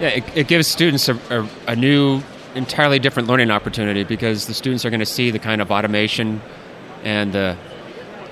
Yeah, 0.00 0.08
it, 0.10 0.36
it 0.36 0.46
gives 0.46 0.68
students 0.68 1.08
a, 1.08 1.16
a, 1.28 1.48
a 1.72 1.76
new, 1.76 2.22
entirely 2.54 3.00
different 3.00 3.28
learning 3.28 3.50
opportunity 3.50 4.04
because 4.04 4.46
the 4.46 4.54
students 4.54 4.84
are 4.84 4.90
going 4.90 5.00
to 5.00 5.06
see 5.06 5.32
the 5.32 5.40
kind 5.40 5.60
of 5.60 5.72
automation 5.72 6.40
and 7.02 7.32
the 7.32 7.56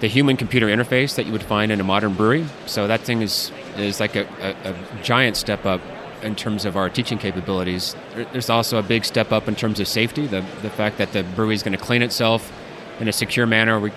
the 0.01 0.09
human 0.09 0.37
computer 0.37 0.67
interface 0.67 1.17
that 1.17 1.25
you 1.25 1.33
would 1.33 1.43
find 1.43 1.73
in 1.73 1.81
a 1.81 1.85
modern 1.85 2.13
brewery. 2.13 2.45
So 2.67 2.87
that 2.87 3.01
thing 3.01 3.23
is 3.23 3.51
is 3.77 3.99
like 3.99 4.15
a, 4.15 4.27
a, 4.41 4.71
a 4.71 5.03
giant 5.03 5.37
step 5.37 5.65
up 5.65 5.81
in 6.23 6.37
terms 6.37 6.65
of 6.65 6.77
our 6.77 6.89
teaching 6.89 7.19
capabilities. 7.19 7.97
There's 8.15 8.51
also 8.51 8.79
a 8.79 8.83
big 8.83 9.05
step 9.05 9.33
up 9.33 9.49
in 9.49 9.57
terms 9.57 9.81
of 9.81 9.89
safety. 9.89 10.27
The 10.27 10.45
the 10.63 10.71
fact 10.71 10.99
that 10.99 11.13
the 11.13 11.25
brewery 11.25 11.55
is 11.55 11.63
going 11.63 11.77
to 11.77 11.85
clean 11.85 12.03
itself 12.03 12.53
in 13.01 13.09
a 13.09 13.13
secure 13.13 13.47
manner. 13.47 13.81
We, 13.81 13.91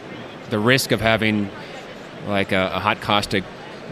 the 0.49 0.60
risk 0.60 0.91
of 0.91 1.01
having 1.01 1.49
like 2.27 2.51
a, 2.51 2.71
a 2.73 2.79
hot 2.79 3.01
caustic 3.01 3.43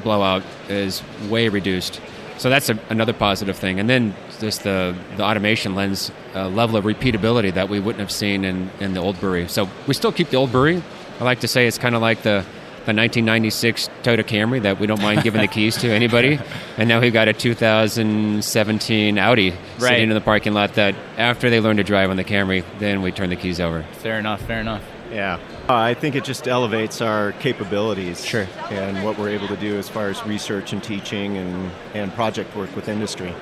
blowout 0.03 0.43
is 0.67 1.03
way 1.29 1.49
reduced. 1.49 2.01
So 2.38 2.50
that's 2.50 2.69
a, 2.69 2.80
another 2.89 3.13
positive 3.13 3.56
thing. 3.58 3.80
And 3.80 3.89
then 3.89 4.15
just 4.39 4.63
the, 4.63 4.95
the 5.15 5.23
automation 5.23 5.73
lends 5.76 6.12
a 6.34 6.41
uh, 6.43 6.50
level 6.50 6.78
of 6.78 6.86
repeatability 6.86 7.54
that 7.56 7.67
we 7.69 7.80
wouldn't 7.80 8.00
have 8.00 8.12
seen 8.12 8.45
in, 8.45 8.69
in 8.80 8.93
the 8.93 9.00
old 9.00 9.19
brewery. 9.19 9.47
So 9.47 9.67
we 9.88 9.93
still 9.93 10.12
keep 10.12 10.30
the 10.30 10.38
old 10.38 10.52
brewery. 10.52 10.82
I 11.19 11.23
like 11.23 11.39
to 11.39 11.47
say 11.47 11.65
it's 11.67 11.80
kind 11.80 11.95
of 11.95 12.02
like 12.02 12.19
the, 12.21 12.45
the 12.86 12.93
1996 12.93 13.89
Toyota 14.04 14.23
Camry 14.23 14.62
that 14.62 14.80
we 14.80 14.86
don't 14.88 15.02
mind 15.02 15.23
giving 15.23 15.41
the 15.41 15.47
keys 15.47 15.78
to 15.78 15.89
anybody. 15.89 16.39
And 16.78 16.88
now 16.88 17.02
we've 17.02 17.12
got 17.12 17.28
a 17.28 17.34
2017 17.34 19.17
Audi 19.17 19.50
Right. 19.50 19.58
sitting 19.80 20.10
in 20.10 20.13
the 20.13 20.21
parking 20.21 20.54
lot 20.54 20.76
that 20.76 20.93
after 21.17 21.50
they 21.50 21.60
learn 21.60 21.78
to 21.78 21.84
drive 21.84 22.12
on 22.12 22.17
the 22.17 22.23
Camry, 22.23 22.63
then 22.78 23.02
we 23.02 23.12
turn 23.12 23.30
the 23.30 23.36
keys 23.36 23.60
over. 23.60 23.82
Fair 24.04 24.19
enough. 24.19 24.41
Fair 24.43 24.60
enough. 24.62 24.84
Yeah. 25.12 25.39
Uh, 25.70 25.76
I 25.76 25.93
think 25.93 26.15
it 26.15 26.24
just 26.24 26.48
elevates 26.48 27.02
our 27.02 27.32
capabilities. 27.34 28.26
Sure. 28.26 28.48
And 28.70 29.04
what 29.04 29.17
we're 29.17 29.30
able 29.30 29.48
to 29.48 29.58
do 29.58 29.78
as 29.78 29.89
far 29.89 30.10
as 30.10 30.24
research 30.26 30.74
and 30.74 30.84
teaching 30.84 31.38
and, 31.38 31.72
and 31.93 32.13
project 32.13 32.56
work 32.56 32.76
with 32.76 32.88
industry. 32.88 33.34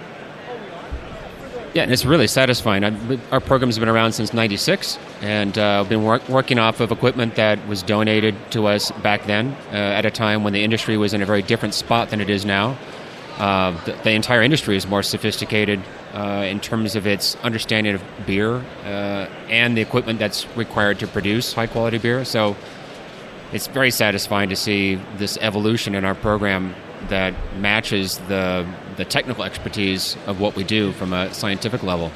Yeah, 1.75 1.83
and 1.83 1.91
it's 1.91 2.05
really 2.05 2.27
satisfying. 2.27 2.85
I, 2.85 3.19
our 3.33 3.41
program's 3.41 3.77
been 3.77 3.89
around 3.89 4.13
since 4.13 4.33
'96, 4.33 4.97
and 5.19 5.57
uh, 5.57 5.83
been 5.83 6.05
work, 6.05 6.27
working 6.29 6.57
off 6.57 6.79
of 6.79 6.89
equipment 6.89 7.35
that 7.35 7.67
was 7.67 7.83
donated 7.83 8.33
to 8.51 8.67
us 8.67 8.91
back 9.03 9.25
then, 9.25 9.51
uh, 9.73 9.75
at 9.75 10.05
a 10.05 10.09
time 10.09 10.45
when 10.45 10.53
the 10.53 10.63
industry 10.63 10.95
was 10.95 11.13
in 11.13 11.21
a 11.21 11.25
very 11.25 11.41
different 11.41 11.73
spot 11.73 12.11
than 12.11 12.21
it 12.21 12.29
is 12.29 12.45
now. 12.45 12.77
Uh, 13.37 13.71
the, 13.85 13.91
the 14.03 14.11
entire 14.11 14.41
industry 14.41 14.77
is 14.77 14.87
more 14.87 15.03
sophisticated 15.03 15.81
uh, 16.13 16.45
in 16.47 16.59
terms 16.59 16.95
of 16.95 17.05
its 17.05 17.35
understanding 17.37 17.93
of 17.93 18.03
beer 18.25 18.63
uh, 18.85 19.27
and 19.49 19.75
the 19.75 19.81
equipment 19.81 20.19
that's 20.19 20.47
required 20.55 20.99
to 20.99 21.07
produce 21.07 21.53
high 21.53 21.67
quality 21.67 21.97
beer. 21.97 22.23
So 22.23 22.55
it's 23.51 23.67
very 23.67 23.91
satisfying 23.91 24.49
to 24.49 24.55
see 24.55 24.95
this 25.17 25.37
evolution 25.41 25.95
in 25.95 26.05
our 26.05 26.15
program 26.15 26.73
that 27.09 27.33
matches 27.57 28.17
the 28.29 28.65
the 28.97 29.05
technical 29.05 29.43
expertise 29.43 30.15
of 30.25 30.39
what 30.39 30.55
we 30.55 30.63
do 30.63 30.93
from 30.93 31.11
a 31.11 31.33
scientific 31.33 31.83
level. 31.83 32.11